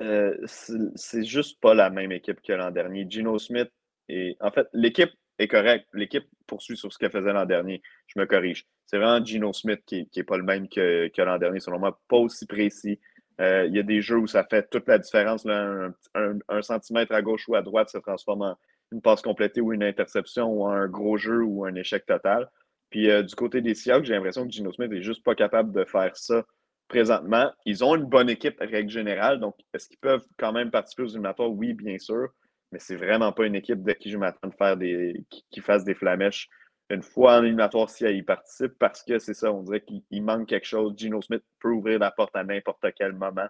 [0.00, 3.06] euh, c'est, juste pas la même équipe que l'an dernier.
[3.08, 3.70] Gino Smith
[4.08, 5.86] et en fait, l'équipe est correct.
[5.92, 7.82] L'équipe poursuit sur ce qu'elle faisait l'an dernier.
[8.06, 8.66] Je me corrige.
[8.86, 11.98] C'est vraiment Gino Smith qui n'est pas le même que, l'an dernier, selon moi.
[12.08, 13.00] Pas aussi précis.
[13.40, 15.46] Euh, il y a des jeux où ça fait toute la différence.
[15.46, 18.56] Un, centimètre à gauche ou à droite se transforme en
[18.92, 22.48] une passe complétée ou une interception ou un gros jeu ou un échec total.
[22.90, 25.72] Puis euh, du côté des Seahawks, j'ai l'impression que Gino Smith n'est juste pas capable
[25.72, 26.44] de faire ça
[26.88, 27.50] présentement.
[27.64, 29.40] Ils ont une bonne équipe, règle générale.
[29.40, 31.50] Donc, est-ce qu'ils peuvent quand même participer aux éliminatoires?
[31.50, 32.28] Oui, bien sûr
[32.72, 35.24] mais c'est vraiment pas une équipe de qui je m'attends de faire des.
[35.50, 36.48] qui, fasse des flamèches
[36.88, 40.22] une fois en éliminatoire si elle y participe, parce que c'est ça, on dirait qu'il
[40.22, 40.94] manque quelque chose.
[40.96, 43.48] Gino Smith peut ouvrir la porte à n'importe quel moment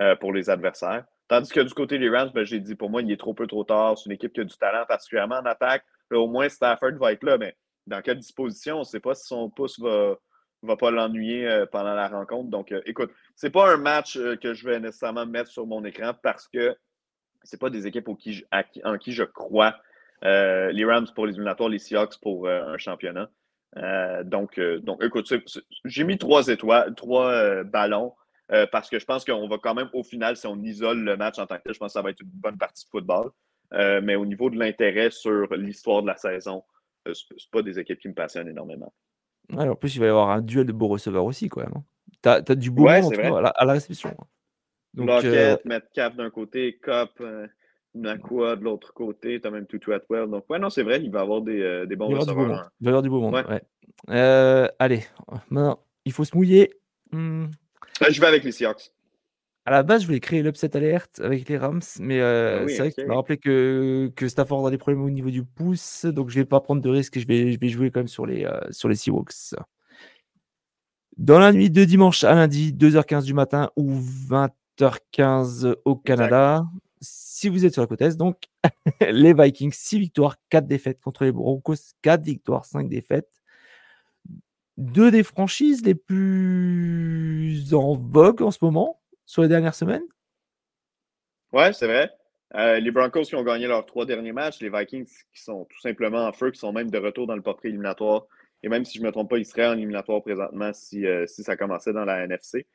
[0.00, 1.04] euh, pour les adversaires.
[1.28, 3.46] Tandis que du côté des Rams, ben, j'ai dit pour moi, il est trop peu
[3.46, 3.96] trop tard.
[3.96, 5.84] C'est une équipe qui a du talent, particulièrement en attaque.
[6.12, 7.56] au moins, Stafford va être là, mais
[7.86, 8.76] dans quelle disposition?
[8.76, 10.16] On ne sait pas si son pouce va,
[10.66, 12.50] va pas l'ennuyer euh, pendant la rencontre.
[12.50, 16.12] Donc, euh, écoute, c'est pas un match que je vais nécessairement mettre sur mon écran
[16.22, 16.76] parce que
[17.42, 19.76] c'est pas des équipes en qui je crois.
[20.24, 23.30] Euh, les Rams pour les éliminatoires, les Seahawks pour euh, un championnat.
[23.76, 25.32] Euh, donc, donc, écoute,
[25.84, 28.14] j'ai mis trois étoiles, trois ballons
[28.72, 31.38] parce que je pense qu'on va quand même, au final, si on isole le match
[31.38, 33.30] en tant que tel, je pense que ça va être une bonne partie de football.
[33.70, 36.64] mais au niveau de l'intérêt sur l'histoire de la saison,
[37.04, 38.90] c'est pas des équipes qui me passionnent énormément.
[39.56, 41.82] En plus, il va y avoir un duel de beaux receveurs aussi, quand même.
[42.22, 43.14] Tu as, du beau monde
[43.54, 44.14] à, la réception.
[44.94, 45.56] Donc, Lockett, euh...
[45.64, 47.46] Metcalf d'un côté, Cop, euh,
[47.94, 50.28] Nakua de l'autre côté, tu as même Tutu Atwell.
[50.28, 52.70] Donc, ouais, non, c'est vrai, il va y avoir des, euh, des bons receveurs.
[52.80, 53.34] Il va y avoir du beau monde.
[53.34, 53.62] Ouais.
[54.10, 55.04] Euh, allez,
[55.50, 56.74] maintenant, il faut se mouiller.
[57.12, 57.46] Hmm.
[58.00, 58.92] Je vais avec les Seahawks.
[59.68, 62.90] À la base, je voulais créer l'upset alert avec les Rams, mais ah c'est vrai
[62.90, 66.30] que tu m'as rappelé que, que Stafford a des problèmes au niveau du pouce, donc
[66.30, 68.24] je ne vais pas prendre de risque, je vais, je vais jouer quand même sur
[68.24, 69.54] les, sur les Seahawks.
[71.18, 74.50] Dans la nuit de dimanche à lundi, 2h15 du matin ou 20
[75.12, 76.66] 15 au Canada.
[77.00, 78.44] Si vous êtes sur la côte Est, donc,
[79.00, 83.30] les Vikings, 6 victoires, 4 défaites contre les Broncos, 4 victoires, 5 défaites.
[84.76, 90.02] Deux des franchises les plus en vogue en ce moment, sur les dernières semaines?
[91.52, 92.10] Ouais, c'est vrai.
[92.54, 95.80] Euh, les Broncos qui ont gagné leurs trois derniers matchs, les Vikings qui sont tout
[95.80, 98.26] simplement en feu, qui sont même de retour dans le portrait éliminatoire.
[98.62, 101.26] Et même si je ne me trompe pas, ils seraient en éliminatoire présentement si, euh,
[101.26, 102.66] si ça commençait dans la NFC.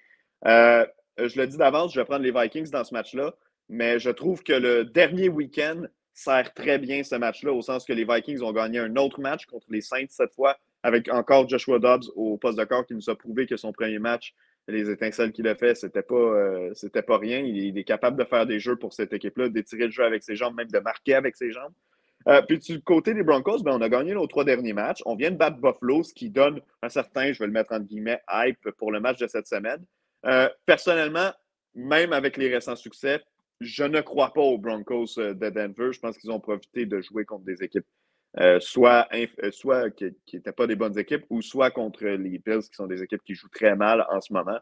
[0.45, 0.86] Euh,
[1.18, 3.34] je le dis d'avance, je vais prendre les Vikings dans ce match-là,
[3.68, 5.82] mais je trouve que le dernier week-end
[6.14, 9.47] sert très bien ce match-là, au sens que les Vikings ont gagné un autre match
[9.47, 13.10] contre les Saints cette fois, avec encore Joshua Dobbs au poste de corps qui nous
[13.10, 14.36] a prouvé que son premier match
[14.68, 16.74] les étincelles qu'il a fait, c'était pas, euh,
[17.05, 17.39] pas rien.
[17.39, 20.36] Il, est capable de faire des jeux pour cette équipe-là, d'étirer le jeu avec ses
[20.36, 21.74] jambes, même de marquer avec ses jambes.
[22.30, 25.01] Euh, puis du côté des Broncos, ben, on a gagné nos trois derniers matchs.
[25.05, 27.86] On vient de battre Buffalo, ce qui donne un certain, je vais le mettre entre
[27.86, 29.84] guillemets, hype pour le match de cette semaine.
[30.26, 31.32] Euh, personnellement,
[31.76, 33.22] même avec les récents succès,
[33.59, 35.91] je ne crois pas aux Broncos de Denver.
[35.91, 37.86] Je pense qu'ils ont profité de jouer contre des équipes
[38.40, 42.64] euh, soit, euh, soit qui n'étaient pas des bonnes équipes, ou soit contre les Bills,
[42.64, 44.58] qui sont des équipes qui jouent très mal en ce moment.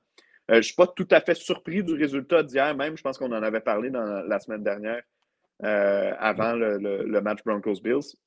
[0.50, 2.98] Euh, je ne suis pas tout à fait surpris du résultat d'hier, même.
[2.98, 5.02] Je pense qu'on en avait parlé dans la semaine dernière,
[5.62, 8.18] avant le, match Broncos-Bills.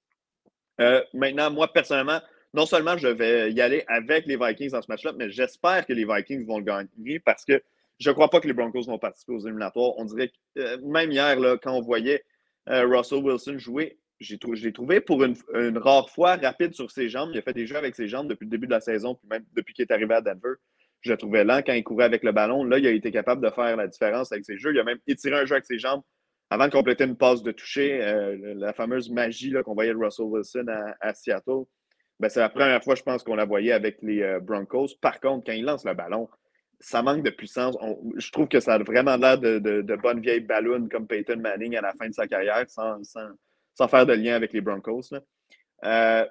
[1.12, 2.20] maintenant, moi, personnellement,
[2.55, 5.92] non seulement je vais y aller avec les Vikings dans ce match-là, mais j'espère que
[5.92, 7.61] les Vikings vont le gagner parce que
[7.99, 9.92] je ne crois pas que les Broncos vont participer aux éliminatoires.
[9.99, 12.24] On dirait que même hier, là, quand on voyait
[12.66, 15.36] Russell Wilson jouer, je l'ai trouvé pour une,
[15.78, 17.30] rare fois rapide sur ses jambes.
[17.32, 19.28] Il a fait des jeux avec ses jambes depuis le début de la saison, puis
[19.28, 20.54] même depuis qu'il est arrivé à Denver.
[21.00, 22.64] Je le trouvais lent quand il courait avec le ballon.
[22.64, 24.72] Là, il a été capable de faire la différence avec ses jeux.
[24.72, 26.02] Il a même étiré un jeu avec ses jambes
[26.48, 28.02] avant de compléter une passe de toucher.
[28.02, 30.66] Euh, la fameuse magie qu'on voyait de Russell Wilson
[31.00, 31.64] à, Seattle.
[32.20, 34.96] Ben, c'est la première fois, je pense, qu'on la voyait avec les euh, Broncos.
[35.00, 36.28] Par contre, quand il lance le ballon,
[36.80, 37.76] ça manque de puissance.
[38.16, 41.76] je trouve que ça a vraiment l'air de, de, bonnes vieilles ballons comme Peyton Manning
[41.76, 43.02] à la fin de sa carrière, sans
[43.88, 45.10] faire de lien avec les Broncos.
[45.84, 46.26] Euh,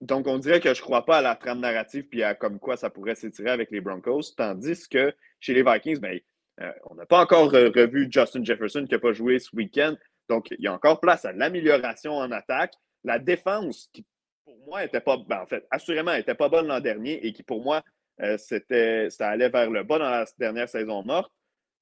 [0.00, 2.58] donc, on dirait que je ne crois pas à la trame narrative puis à comme
[2.58, 6.20] quoi ça pourrait s'étirer avec les Broncos, tandis que chez les Vikings, ben,
[6.60, 9.96] euh, on n'a pas encore revu Justin Jefferson qui n'a pas joué ce week-end.
[10.28, 12.74] Donc, il y a encore place à l'amélioration en attaque.
[13.04, 14.04] La défense, qui
[14.44, 17.42] pour moi n'était pas, ben, en fait, assurément, n'était pas bonne l'an dernier et qui
[17.42, 17.82] pour moi,
[18.20, 21.32] euh, c'était, ça allait vers le bas dans la dernière saison morte.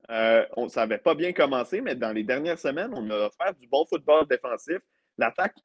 [0.08, 3.66] on, ça n'avait pas bien commencé, mais dans les dernières semaines, on a offert du
[3.66, 4.78] bon football défensif
[5.18, 5.56] l'attaque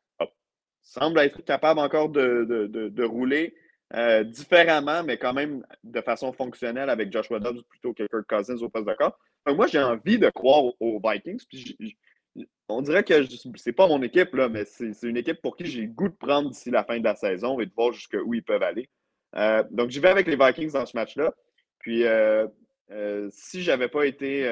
[0.81, 3.55] semble être capable encore de, rouler
[3.93, 8.61] euh, différemment, mais quand même de façon fonctionnelle avec Joshua Dobbs plutôt que Kirk Cousins
[8.61, 9.17] au poste de corps.
[9.47, 11.41] moi, j'ai envie de croire aux, Vikings.
[12.69, 13.13] on dirait que
[13.55, 16.49] c'est pas mon équipe, là, mais c'est une équipe pour qui j'ai goût de prendre
[16.49, 18.89] d'ici la fin de la saison et de voir jusqu'où ils peuvent aller.
[19.35, 21.33] Euh, donc, j'y vais avec les Vikings dans ce match-là.
[21.79, 22.47] Puis, euh,
[23.31, 24.45] si j'avais pas été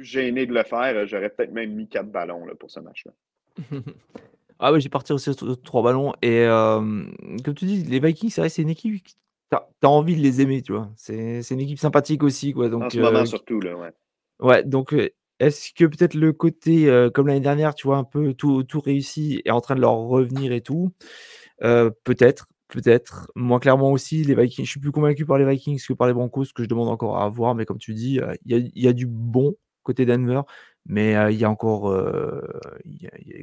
[0.00, 3.12] gêné de le faire, j'aurais peut-être même mis quatre ballons là, pour ce match-là.
[4.58, 6.14] ah oui, j'ai parti aussi sur trois ballons.
[6.22, 9.04] Et comme tu dis, les Vikings, c'est c'est une équipe.
[9.52, 10.90] Tu as, envie de les aimer, tu vois.
[10.96, 12.52] C'est une équipe sympathique aussi.
[12.52, 12.68] Quoi.
[12.68, 13.90] Donc, en ce moment, surtout, là, ouais.
[14.38, 14.94] Ouais, donc
[15.40, 19.42] est-ce que peut-être le côté, comme l'année dernière, tu vois, un peu tout, tout réussi
[19.44, 20.92] est en train de leur revenir et tout
[21.60, 23.30] Peut-être, peut-être.
[23.34, 26.14] Moi, clairement aussi, les Vikings, je suis plus convaincu par les Vikings que par les
[26.14, 27.54] Broncos, ce que je demande encore à voir.
[27.54, 29.56] Mais comme tu dis, il y, y, a du bon
[29.90, 30.42] côté Denver.
[30.86, 31.82] Mais il y a encore,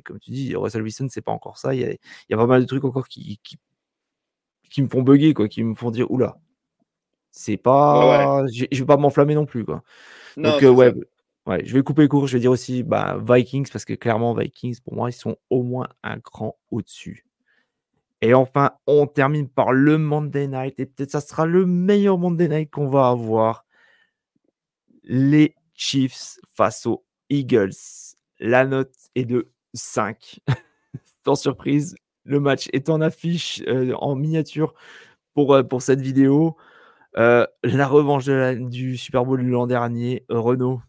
[0.06, 1.76] comme tu dis, Russell Wilson, c'est pas encore ça.
[1.76, 1.98] Il
[2.30, 5.76] y a, pas mal de trucs encore qui, qui, me font bugger, quoi, qui me
[5.76, 6.38] font dire, oula,
[7.32, 8.46] c'est pas.
[8.48, 9.84] Je, vais pas m'enflammer non plus, quoi.
[10.36, 10.94] Donc, ouais,
[11.46, 12.28] ouais, je vais couper court.
[12.28, 15.64] Je vais dire aussi bah, Vikings, parce que clairement, Vikings, pour moi, ils sont au
[15.64, 17.28] moins un cran au-dessus.
[18.22, 20.80] Et enfin, on termine par le Monday Night.
[20.80, 23.66] Et peut-être ça sera le meilleur Monday Night qu'on va avoir.
[25.04, 27.72] Les Chiefs face aux Eagles.
[28.40, 30.40] La note est de 5.
[31.26, 34.74] Sans surprise, le match est en affiche, euh, en miniature
[35.34, 36.58] pour, euh, pour cette vidéo.
[37.18, 40.82] Euh, la revanche du Super Bowl de l'an dernier, Renault.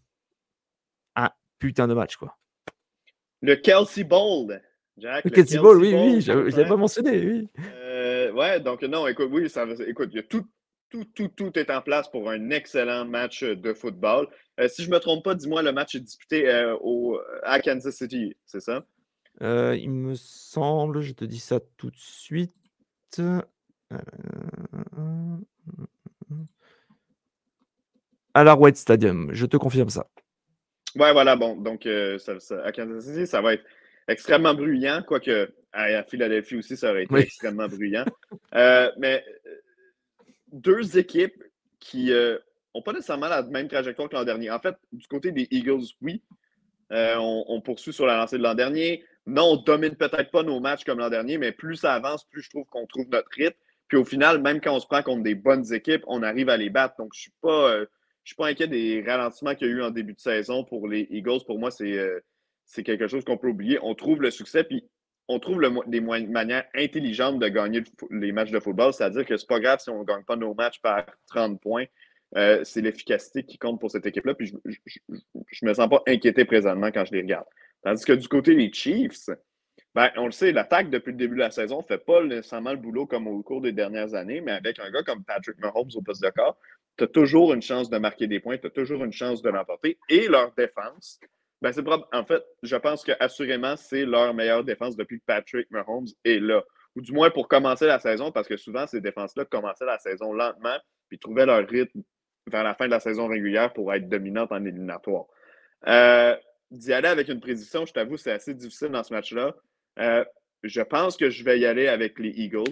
[1.16, 2.36] Un putain de match, quoi.
[3.41, 4.61] Le Kelsey Bowl.
[4.97, 7.49] Jack, le, Kelsey Bowl, oui, oui, je ne l'avais pas mentionné, oui.
[8.34, 10.45] ouais, donc non, écoute, oui, ça, écoute, il y a tout,
[10.91, 14.28] tout, tout, tout est en place pour un excellent match de football.
[14.59, 17.61] Euh, si je ne me trompe pas, dis-moi, le match est disputé euh, au, à
[17.61, 18.84] Kansas City, c'est ça?
[19.42, 22.52] Euh, il me semble, je te dis ça tout de suite.
[28.34, 30.09] À la White Stadium, je te confirme ça.
[30.96, 33.64] Ouais, voilà, bon, donc à Kansas City, ça va être
[34.09, 38.04] extrêmement bruyant, quoique à Philadelphie aussi, ça aurait été extrêmement bruyant.
[38.52, 39.24] mais
[40.50, 41.44] deux équipes
[41.78, 42.12] qui
[42.83, 44.51] pas nécessairement la même trajectoire que l'an dernier.
[44.51, 46.22] En fait, du côté des Eagles, oui.
[46.93, 49.05] Euh, on, poursuit sur la lancée de l'an dernier.
[49.26, 52.24] Non, on ne domine peut-être pas nos matchs comme l'an dernier, mais plus ça avance,
[52.24, 53.59] plus je trouve qu'on trouve notre rythme.
[53.89, 56.57] Puis au final, même quand on se prend contre des bonnes équipes, on arrive à
[56.57, 56.95] les battre.
[56.99, 57.87] Donc, je ne suis, pas, euh,
[58.24, 61.07] suis pas inquiet des ralentissements qu'il y a eu en début de saison pour les
[61.11, 61.45] Eagles.
[61.47, 62.20] Pour moi, c'est, euh,
[62.85, 63.79] quelque chose qu'on peut oublier.
[63.83, 64.85] On trouve le succès, puis
[65.26, 68.93] on trouve des manières intelligentes de gagner les matchs de football.
[68.95, 71.85] C'est-à-dire que c'est pas grave si on ne gagne pas nos matchs par 30 points.
[72.37, 74.35] Euh, c'est l'efficacité qui compte pour cette équipe-là.
[74.35, 75.14] Puis je
[75.64, 77.47] ne me sens pas inquiété présentement quand je les regarde.
[77.83, 79.31] Tandis que du côté des Chiefs,
[79.95, 82.72] ben, on le sait, l'attaque depuis le début de la saison ne fait pas nécessairement
[82.72, 85.91] le boulot comme au cours des dernières années, mais avec un gars comme Patrick Mahomes
[85.95, 86.59] au poste de corps,
[86.97, 89.49] tu as toujours une chance de marquer des points, tu as toujours une chance de
[89.49, 89.99] l'emporter.
[90.09, 91.18] Et leur défense,
[91.62, 96.09] ben c'est En fait, je pense qu'assurément, c'est leur meilleure défense depuis que Patrick Mahomes
[96.24, 96.62] est là.
[96.95, 100.33] Ou du moins pour commencer la saison, parce que souvent, ces défenses-là commençaient la saison
[100.33, 100.76] lentement,
[101.09, 102.03] puis trouvaient leur rythme
[102.49, 105.26] vers la fin de la saison régulière pour être dominantes en éliminatoire.
[105.86, 106.36] Euh,
[106.70, 109.55] d'y aller avec une prédiction, je t'avoue, c'est assez difficile dans ce match-là.
[109.99, 110.24] Euh,
[110.62, 112.64] je pense que je vais y aller avec les Eagles.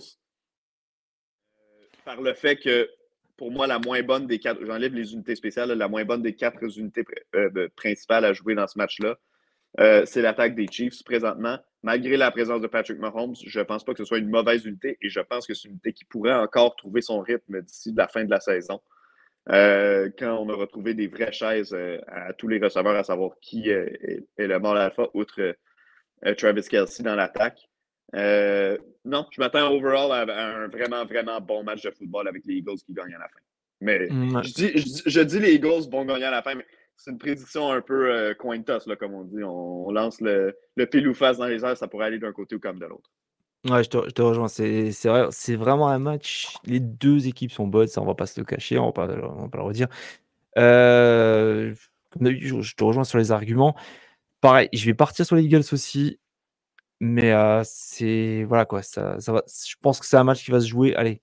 [1.59, 2.91] Euh, par le fait que,
[3.37, 6.35] pour moi, la moins bonne des quatre, j'enlève les unités spéciales, la moins bonne des
[6.35, 7.05] quatre unités
[7.77, 9.19] principales à jouer dans ce match-là,
[10.07, 11.59] c'est l'attaque des Chiefs présentement.
[11.87, 14.65] Malgré la présence de Patrick Mahomes, je ne pense pas que ce soit une mauvaise
[14.65, 17.93] unité et je pense que c'est une unité qui pourrait encore trouver son rythme d'ici
[17.95, 18.81] la fin de la saison.
[19.49, 21.77] Quand on aura trouvé des vraies chaises
[22.09, 25.55] à tous les receveurs, à savoir qui est, le mort alpha, outre
[26.25, 27.69] euh, Travis Kelsey dans l'attaque.
[28.15, 32.55] Euh, non, je m'attends overall à, un vraiment, vraiment bon match de football avec les
[32.55, 33.41] Eagles qui gagnent à la fin.
[33.81, 36.67] Mais mm, je, dis, les Eagles vont gagner à la fin, mais
[36.97, 39.43] c'est une prédiction un peu euh, coin toss, là, comme on dit.
[39.43, 42.57] On, lance le, le pile ou face dans les airs, ça pourrait aller d'un côté
[42.57, 43.11] ou comme de l'autre.
[43.69, 44.49] Ouais, je te, je te rejoins.
[44.49, 46.55] C'est vrai, c'est vraiment un match.
[46.65, 49.07] Les deux équipes sont bonnes, ça on va pas se le cacher, on va pas,
[49.07, 49.89] va pas le redire.
[50.55, 53.77] comme je te rejoins sur les arguments.
[54.41, 56.21] Pareil, je vais partir sur les Eagles aussi,
[57.01, 57.33] mais
[57.65, 59.43] c'est voilà quoi, ça, ça va.
[59.47, 61.21] Je pense que c'est un match qui va se jouer, allez,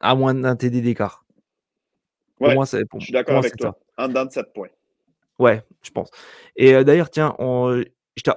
[0.00, 1.26] à moins d'un TD d'écart.
[2.40, 3.78] Ouais, moi, je suis d'accord avec toi.
[3.98, 4.70] En dedans de 7 points.
[5.38, 6.10] Ouais, je pense.
[6.56, 7.82] Et d'ailleurs, tiens, on,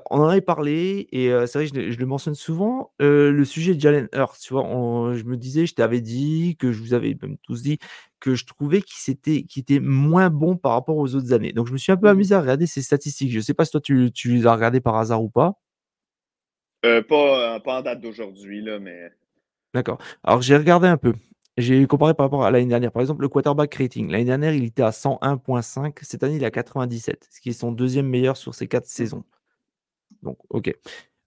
[0.10, 2.94] on en avait parlé et c'est vrai, je, je, le mentionne souvent.
[3.00, 4.64] le sujet de Jalen Hurts, tu vois,
[5.14, 7.80] je me disais, je t'avais dit que je vous avais même tous dit
[8.26, 11.52] que je trouvais qu'il était, était moins bon par rapport aux autres années.
[11.52, 13.32] Donc je me suis un peu mmh amusé à regarder ces statistiques.
[13.32, 15.60] Je ne sais pas si toi tu, tu, les as regardées par hasard ou pas.
[16.82, 19.12] pas, pas en date d'aujourd'hui, là, mais.
[19.76, 20.00] D'accord.
[20.24, 21.14] Alors j'ai regardé un peu.
[21.58, 22.92] J'ai comparé par rapport à l'année dernière.
[22.92, 24.10] Par exemple, le quarterback rating.
[24.12, 25.98] L'année dernière, il était à 101.5.
[26.02, 28.86] Cette année, il est à 97, ce qui est son deuxième meilleur sur ses quatre
[28.86, 28.88] mmh.
[28.88, 29.24] saisons.
[30.26, 30.74] Donc, OK.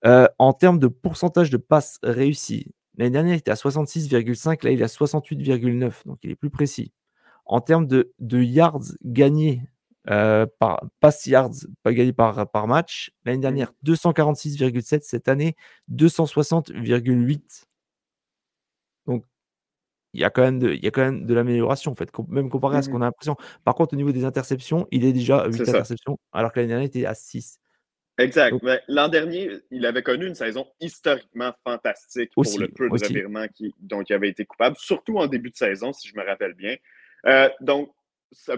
[0.04, 4.80] en termes de pourcentage de passes réussies, l'année dernière, il était à 66,5, là, il
[4.80, 6.92] est à 68,9, donc il est plus précis.
[7.46, 9.62] En termes de, yards gagnés,
[10.04, 11.50] par pass yards
[11.82, 15.56] pas gagnés par, par match, l'année dernière, 246,7, cette année,
[15.90, 17.64] 260,8.
[19.06, 19.24] Donc,
[20.14, 22.10] il y a quand même de, il y a quand même de l'amélioration, en fait,
[22.28, 23.36] même comparé à ce mmh qu'on a l'impression.
[23.64, 26.68] Par contre, au niveau des interceptions, il est déjà à 8 interceptions, alors que l'année
[26.68, 27.60] dernière, il était à 6.
[28.18, 28.56] Exact.
[28.88, 33.74] L'an dernier, il avait connu une saison historiquement fantastique pour le peu de revirements qui,
[33.78, 36.76] dont il avait été coupable, surtout en début de saison, si je me rappelle bien.
[37.26, 37.92] Euh, donc,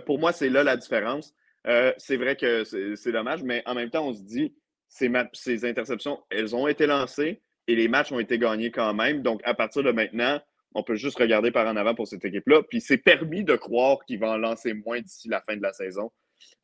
[0.06, 1.34] pour moi, c'est là la différence.
[1.66, 4.54] Euh, c'est vrai que c'est dommage, mais en même temps, on se dit,
[4.88, 9.22] ces, ces interceptions, elles ont été lancées et les matchs ont été gagnés quand même.
[9.22, 10.40] Donc, à partir de maintenant,
[10.74, 12.62] on peut juste regarder par en avant pour cette équipe-là.
[12.62, 15.74] Puis, c'est permis de croire qu'il va en lancer moins d'ici la fin de la
[15.74, 16.10] saison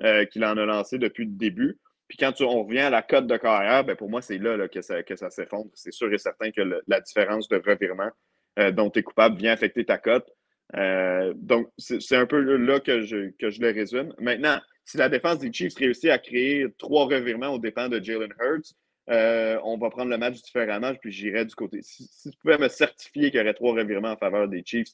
[0.03, 1.78] euh, qu'il en a lancé depuis le début.
[2.09, 4.80] Puis quand on revient à la cote de carrière, ben pour moi, c'est là, que
[4.80, 5.70] ça, que ça s'effondre.
[5.74, 8.11] C'est sûr et certain que la différence de revirement
[8.59, 10.28] euh, dont tu es coupable vient affecter ta cote.
[10.76, 14.14] Euh, donc, c'est un peu là que je, que je le résume.
[14.18, 18.32] Maintenant, si la défense des Chiefs réussit à créer trois revirements au dépens de Jalen
[18.40, 18.72] Hurts,
[19.11, 21.82] euh, on va prendre le match différemment, puis j'irai du côté.
[21.82, 24.92] Si, tu pouvais me certifier qu'il y aurait trois revirements en faveur des Chiefs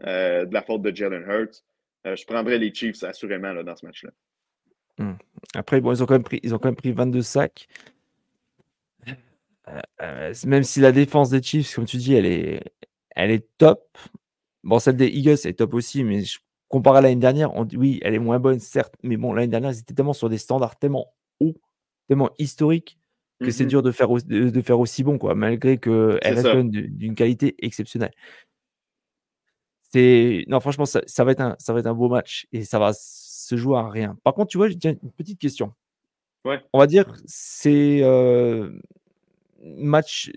[0.00, 1.62] de la faute de Jalen Hurts,
[2.04, 4.10] je prendrais les Chiefs assurément là, dans ce match-là.
[4.98, 5.12] Mmh.
[5.54, 7.68] Après, bon, ils ont quand même pris, ils ont quand même pris 22 sacs.
[9.68, 12.62] Euh, euh, même si la défense des Chiefs, comme tu dis, elle est,
[13.10, 13.96] elle est top.
[14.62, 16.38] Bon, celle des Eagles est top aussi, mais je,
[16.68, 19.70] comparé à l'année dernière, on oui, elle est moins bonne, certes, mais bon, l'année dernière,
[19.70, 21.54] ils étaient tellement sur des standards tellement hauts,
[22.08, 22.98] tellement historiques,
[23.40, 27.14] que c'est mmh dur de faire, de, faire aussi bon, quoi, malgré qu'elle reste d'une
[27.14, 28.12] qualité exceptionnelle.
[29.92, 32.64] C'est non, franchement, ça, ça, va être un, ça va être un beau match et
[32.64, 32.92] ça va
[33.44, 34.16] se joue à rien.
[34.24, 35.72] Par contre, tu vois, j'ai une petite question.
[36.44, 36.62] Ouais.
[36.72, 38.70] On va dire, c'est euh,
[39.62, 40.30] match.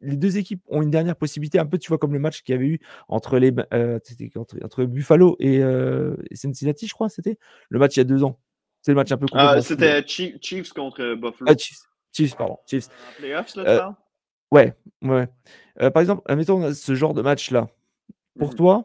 [0.00, 2.54] Les deux équipes ont une dernière possibilité, un peu, tu vois, comme le match qu'il
[2.54, 4.00] y avait eu entre les euh,
[4.36, 8.40] entre, Buffalo euh, et, Cincinnati, je crois, c'était le match il y a deux ans.
[8.80, 9.26] C'est le match un peu.
[9.32, 11.46] Ah, c'était Chiefs contre Buffalo.
[11.46, 11.54] Ah,
[12.12, 12.58] Chiefs, pardon.
[12.66, 12.88] Chiefs.
[13.18, 13.96] Playoffs, là,
[14.50, 15.28] Ouais, ouais.
[15.92, 17.68] par exemple, mettons ce genre de match-là.
[18.38, 18.56] Pour Mhm.
[18.56, 18.84] toi,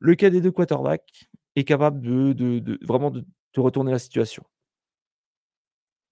[0.00, 4.44] lequel des deux quarterbacks est capable de, de- de- vraiment de te retourner la situation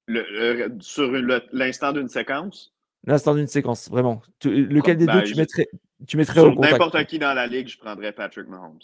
[0.06, 0.24] Le-
[0.66, 1.10] le- sur
[1.52, 2.74] l'instant d'une séquence,
[3.06, 4.22] L'instant d'une séquence, vraiment.
[4.40, 5.68] Tu- lequel des ben, deux tu je- mettrais,
[6.06, 6.72] tu mettrais au contact?
[6.72, 8.80] n'importe qui dans la ligue, je prendrais Patrick Mahomes.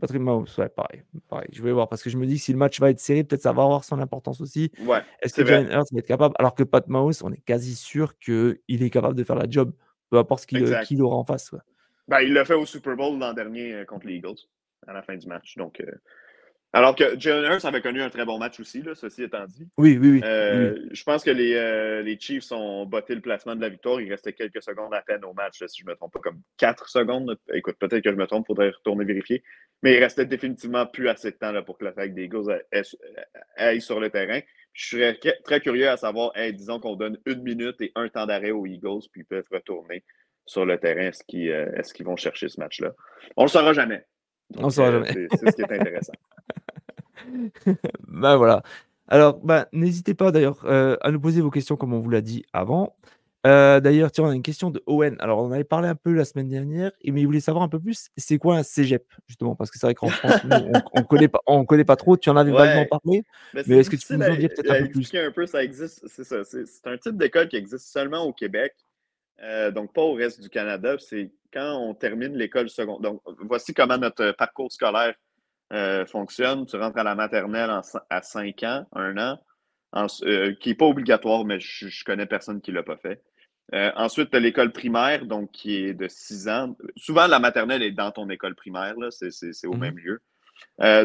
[0.00, 1.48] Patrick Mahomes, ouais, pareil, pareil.
[1.52, 3.22] Je vais voir parce que je me dis que si le match va être serré,
[3.22, 4.72] peut-être ça va avoir son importance aussi.
[4.80, 5.46] Ouais, Est-ce que.
[5.46, 8.90] Jalen Hurts va être capable Alors que Pat Mahomes, on est quasi sûr qu'il est
[8.90, 9.72] capable de faire la job,
[10.10, 10.58] peu importe ce qu'il
[10.90, 11.54] il aura en face.
[12.08, 14.38] Ben, il l'a fait au Super Bowl l'an dernier euh, contre les Eagles,
[14.86, 15.56] à la fin du match.
[15.56, 15.90] Donc, euh,
[16.72, 19.68] Alors que Jalen Hurts avait connu un très bon match aussi, là, ceci étant dit.
[19.76, 20.20] Oui, oui, oui.
[20.24, 20.88] Euh, oui.
[20.92, 24.00] Je pense que les, euh, les Chiefs ont botté le placement de la victoire.
[24.00, 26.20] Il restait quelques secondes à peine au match, là, si je ne me trompe pas,
[26.20, 27.36] comme 4 secondes.
[27.52, 29.42] Écoute, peut-être que je me trompe, il faudrait retourner vérifier.
[29.82, 32.62] Mais il restait définitivement plus assez de temps là, pour que l'attaque des Eagles
[33.56, 34.40] aille sur le terrain.
[34.72, 38.24] Je serais très curieux à savoir, hey, disons qu'on donne une minute et un temps
[38.26, 40.02] d'arrêt aux Eagles, puis ils peuvent retourner
[40.46, 41.08] sur le terrain.
[41.08, 42.92] Est-ce qu'ils euh, est qu'ils vont chercher ce match-là?
[43.36, 44.04] On ne le saura jamais.
[44.58, 45.28] On saura euh, jamais.
[45.38, 46.12] C'est ce qui est intéressant.
[48.08, 48.62] bah voilà.
[49.08, 52.20] Alors, bah, n'hésitez pas d'ailleurs euh, à nous poser vos questions comme on vous l'a
[52.20, 52.96] dit avant.
[53.44, 55.16] Euh, d'ailleurs, tiens, on a une question de Owen.
[55.18, 57.80] Alors, on avait parlé un peu la semaine dernière, mais il voulait savoir un peu
[57.80, 59.56] plus, c'est quoi un cégep, justement?
[59.56, 60.56] Parce que c'est vrai qu'en France, nous,
[60.94, 62.16] on ne connaît, pas, on connaît pas trop.
[62.16, 62.58] Tu en avais Ouais.
[62.58, 65.00] vaguement parlé, Mais, mais est-ce que tu peux nous en dire peut-être un peu plus?
[65.00, 66.44] expliquer un peu, ça existe, c'est ça.
[66.44, 68.74] C'est c'est un type d'école qui existe seulement au Québec,
[69.42, 70.96] euh, donc pas au reste du Canada.
[70.98, 73.12] C'est quand on termine l'école secondaire.
[73.12, 75.14] Donc, voici comment notre parcours scolaire
[75.72, 76.66] euh, fonctionne.
[76.66, 77.80] Tu rentres à la maternelle en,
[78.10, 79.38] à 5 ans, 1 an,
[79.92, 82.96] en, euh, qui n'est pas obligatoire, mais je, je connais personne qui ne l'a pas
[82.96, 83.22] fait.
[83.96, 86.76] Ensuite, tu as l'école primaire, donc qui est de 6 ans.
[86.96, 89.80] Souvent, la maternelle est dans ton école primaire, c'est au Mhm.
[89.80, 90.20] même lieu.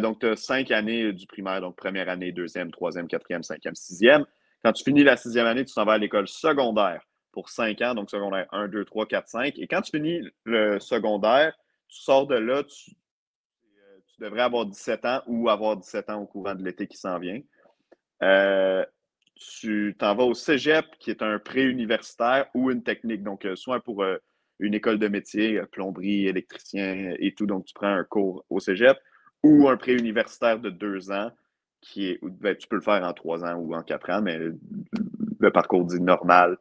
[0.02, 4.26] Donc, tu as 5 années du primaire, donc première année, deuxième, troisième, quatrième, cinquième, sixième.
[4.66, 7.02] Quand tu finis la sixième année, tu t'en vas à l'école secondaire
[7.38, 9.60] pour 5 ans, donc secondaire 1, 2, 3, 4, 5.
[9.60, 11.54] Et quand tu finis le secondaire,
[11.88, 12.96] tu sors de là, tu,
[13.78, 17.20] euh, devrais avoir 17 ans ou avoir 17 ans au courant de l'été qui s'en
[17.20, 17.40] vient.
[18.24, 18.84] Euh,
[19.36, 23.22] tu t'en vas au cégep, qui est un pré-universitaire ou une technique.
[23.22, 24.04] Donc, euh, soit pour
[24.58, 27.46] une école de métier, plomberie, électricien et tout.
[27.46, 28.98] Donc, tu prends un cours au cégep
[29.44, 31.30] ou un pré-universitaire de deux ans,
[31.82, 34.40] qui est, ben, tu peux le faire en trois ans ou en quatre ans, mais
[34.40, 36.58] le parcours dit normal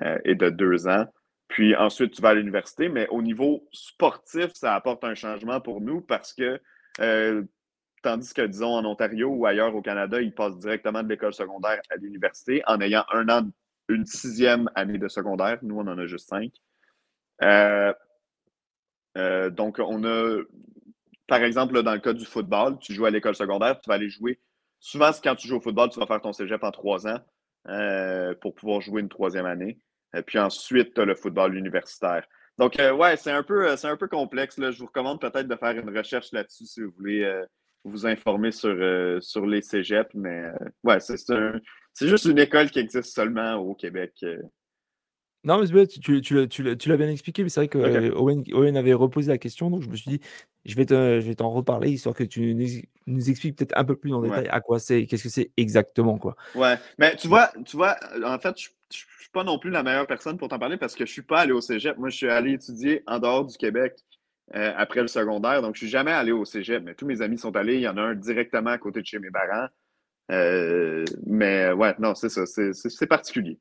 [0.00, 1.06] euh, est de deux ans.
[1.48, 5.80] Puis ensuite, tu vas à l'université, mais au niveau sportif, ça apporte un changement pour
[5.80, 6.60] nous parce que
[7.00, 7.42] euh,
[8.02, 11.80] Tandis que, disons, en Ontario ou ailleurs au Canada, ils passent directement de l'école secondaire
[11.88, 13.48] à l'université en ayant un an,
[13.88, 15.58] une sixième année de secondaire.
[15.62, 16.52] Nous, on en a juste cinq.
[17.42, 17.92] Euh,
[19.50, 20.42] donc, on a,
[21.28, 24.08] par exemple, dans le cas du football, tu joues à l'école secondaire, tu vas aller
[24.08, 24.40] jouer.
[24.80, 27.20] Souvent, quand tu joues au football, tu vas faire ton cégep en trois ans
[27.68, 29.78] euh, pour pouvoir jouer une troisième année.
[30.16, 32.26] Et puis ensuite, tu as le football universitaire.
[32.58, 34.58] Donc, euh, ouais, c'est un, peu, un peu complexe.
[34.58, 34.70] Là.
[34.70, 37.44] Je vous recommande peut-être de faire une recherche là-dessus si vous voulez euh,
[37.84, 40.52] vous informer sur, euh, sur les cégeps, mais euh,
[40.84, 44.12] ouais, c'est juste une école qui existe seulement au Québec.
[45.44, 47.84] Non, mais tu, tu, tu, tu l'as bien expliqué, mais c'est vrai que Ok.
[47.84, 50.20] euh, Owen, Owen avait reposé la question, donc je me suis dit,
[50.64, 52.66] je vais te- je vais t'en reparler, histoire que tu nous,
[53.06, 54.28] nous expliques peut-être un peu plus en Ouais.
[54.28, 56.16] détail à quoi c'est qu'est-ce que c'est exactement.
[56.18, 56.36] Quoi.
[56.54, 59.82] Ouais, mais tu vois, tu vois, en fait, je ne suis pas non plus la
[59.82, 61.98] meilleure personne pour t'en parler parce que je ne suis pas allé au cégep.
[61.98, 63.94] Moi, je suis allé étudier en dehors du Québec
[64.54, 67.20] euh, après le secondaire, donc je ne suis jamais allé au cégep, mais tous mes
[67.20, 67.76] amis sont allés.
[67.76, 69.66] Il y en a un directement à côté de chez mes parents.
[70.30, 73.58] Euh, mais ouais, non, c'est ça, c'est particulier.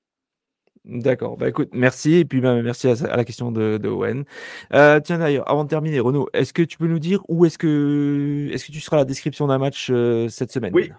[0.84, 4.25] D'accord, bah écoute, merci, et puis bah, merci à, la question de, Owen.
[4.73, 7.59] Euh, tiens d'ailleurs, avant de terminer, Renaud, est-ce que tu peux nous dire où est-ce
[7.59, 10.73] que, est que tu seras à la description d'un match euh, cette semaine?
[10.73, 10.91] Oui,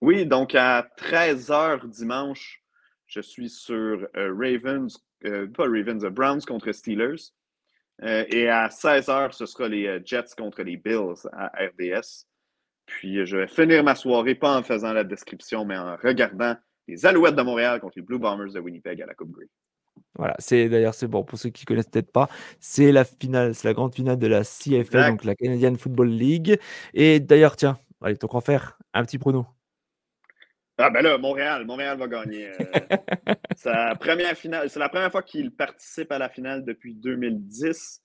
[0.00, 2.62] oui, donc à 13h dimanche,
[3.06, 3.74] je suis sur
[4.16, 7.32] euh, Ravens, pas Ravens, Browns contre Steelers.
[8.02, 12.26] Et à 16h, ce sera les Jets contre les Bills à RDS.
[12.84, 16.56] Puis je vais finir ma soirée, pas en faisant la description, mais en regardant
[16.88, 19.48] les Alouettes de Montréal contre les Blue Bombers de Winnipeg à la Coupe Grey.
[20.14, 22.28] Voilà, c'est d'ailleurs c'est bon pour ceux qui connaissent peut-être pas,
[22.58, 25.10] c'est la finale, c'est la grande finale de la CFL, exact.
[25.10, 26.58] donc la Canadian Football League.
[26.94, 29.46] Et d'ailleurs, tiens, allez, ton faire un petit prono.
[30.78, 32.48] Ah ben là, Montréal, Montréal va gagner.
[32.48, 32.54] Euh,
[33.56, 38.02] sa première finale, c'est la première fois qu'ils participent à la finale depuis 2010.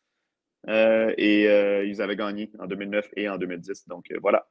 [0.69, 3.87] Euh, et euh, ils avaient gagné en 2009 et en 2010.
[3.87, 4.47] Donc voilà.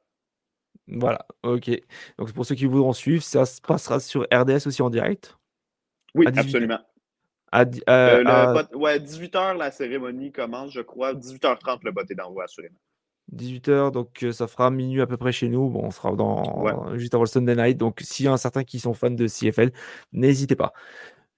[0.87, 1.71] Voilà, ok.
[2.17, 5.37] Donc pour ceux qui voudront suivre, ça se passera sur RDS aussi en direct?
[6.15, 6.79] Oui, absolument.
[7.51, 8.53] À, euh, à...
[8.53, 11.13] Bot, ouais, 18h, la cérémonie commence, je crois.
[11.13, 12.77] 18h30, le bot est d'envoi, assurément.
[13.33, 15.69] 18h, donc ça fera minuit à peu près chez nous.
[15.69, 16.99] Bon, on sera dans, ouais.
[16.99, 17.77] juste avant le Sunday night.
[17.77, 19.71] Donc s'il y a un certain qui sont fans de CFL,
[20.11, 20.73] n'hésitez pas.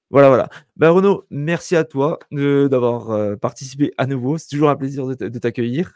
[0.09, 0.49] Voilà, voilà.
[0.75, 4.39] Ben Renaud, merci à toi d'avoir participé à nouveau.
[4.39, 5.93] C'est toujours un plaisir de t'accueillir.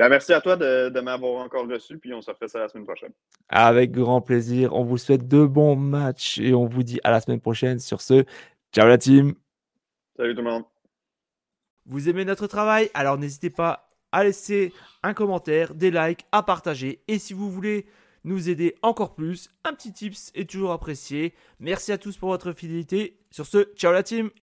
[0.00, 2.86] Ben, merci à toi de, m'avoir encore reçu, puis on se refait ça la semaine
[2.86, 3.12] prochaine.
[3.50, 4.74] Avec grand plaisir.
[4.74, 7.78] On vous souhaite de bons matchs et on vous dit à la semaine prochaine.
[7.78, 8.24] Sur ce,
[8.72, 9.34] ciao la team.
[10.16, 10.64] Salut tout le monde.
[11.84, 12.88] Vous aimez notre travail?
[12.94, 14.72] Alors n'hésitez pas à laisser
[15.02, 17.02] un commentaire, des likes, à partager.
[17.06, 17.84] Et si vous voulez
[18.24, 21.34] nous aider encore plus, un petit tips est toujours apprécié.
[21.58, 23.18] Merci à tous pour votre fidélité.
[23.30, 24.30] Sur ce, ciao la team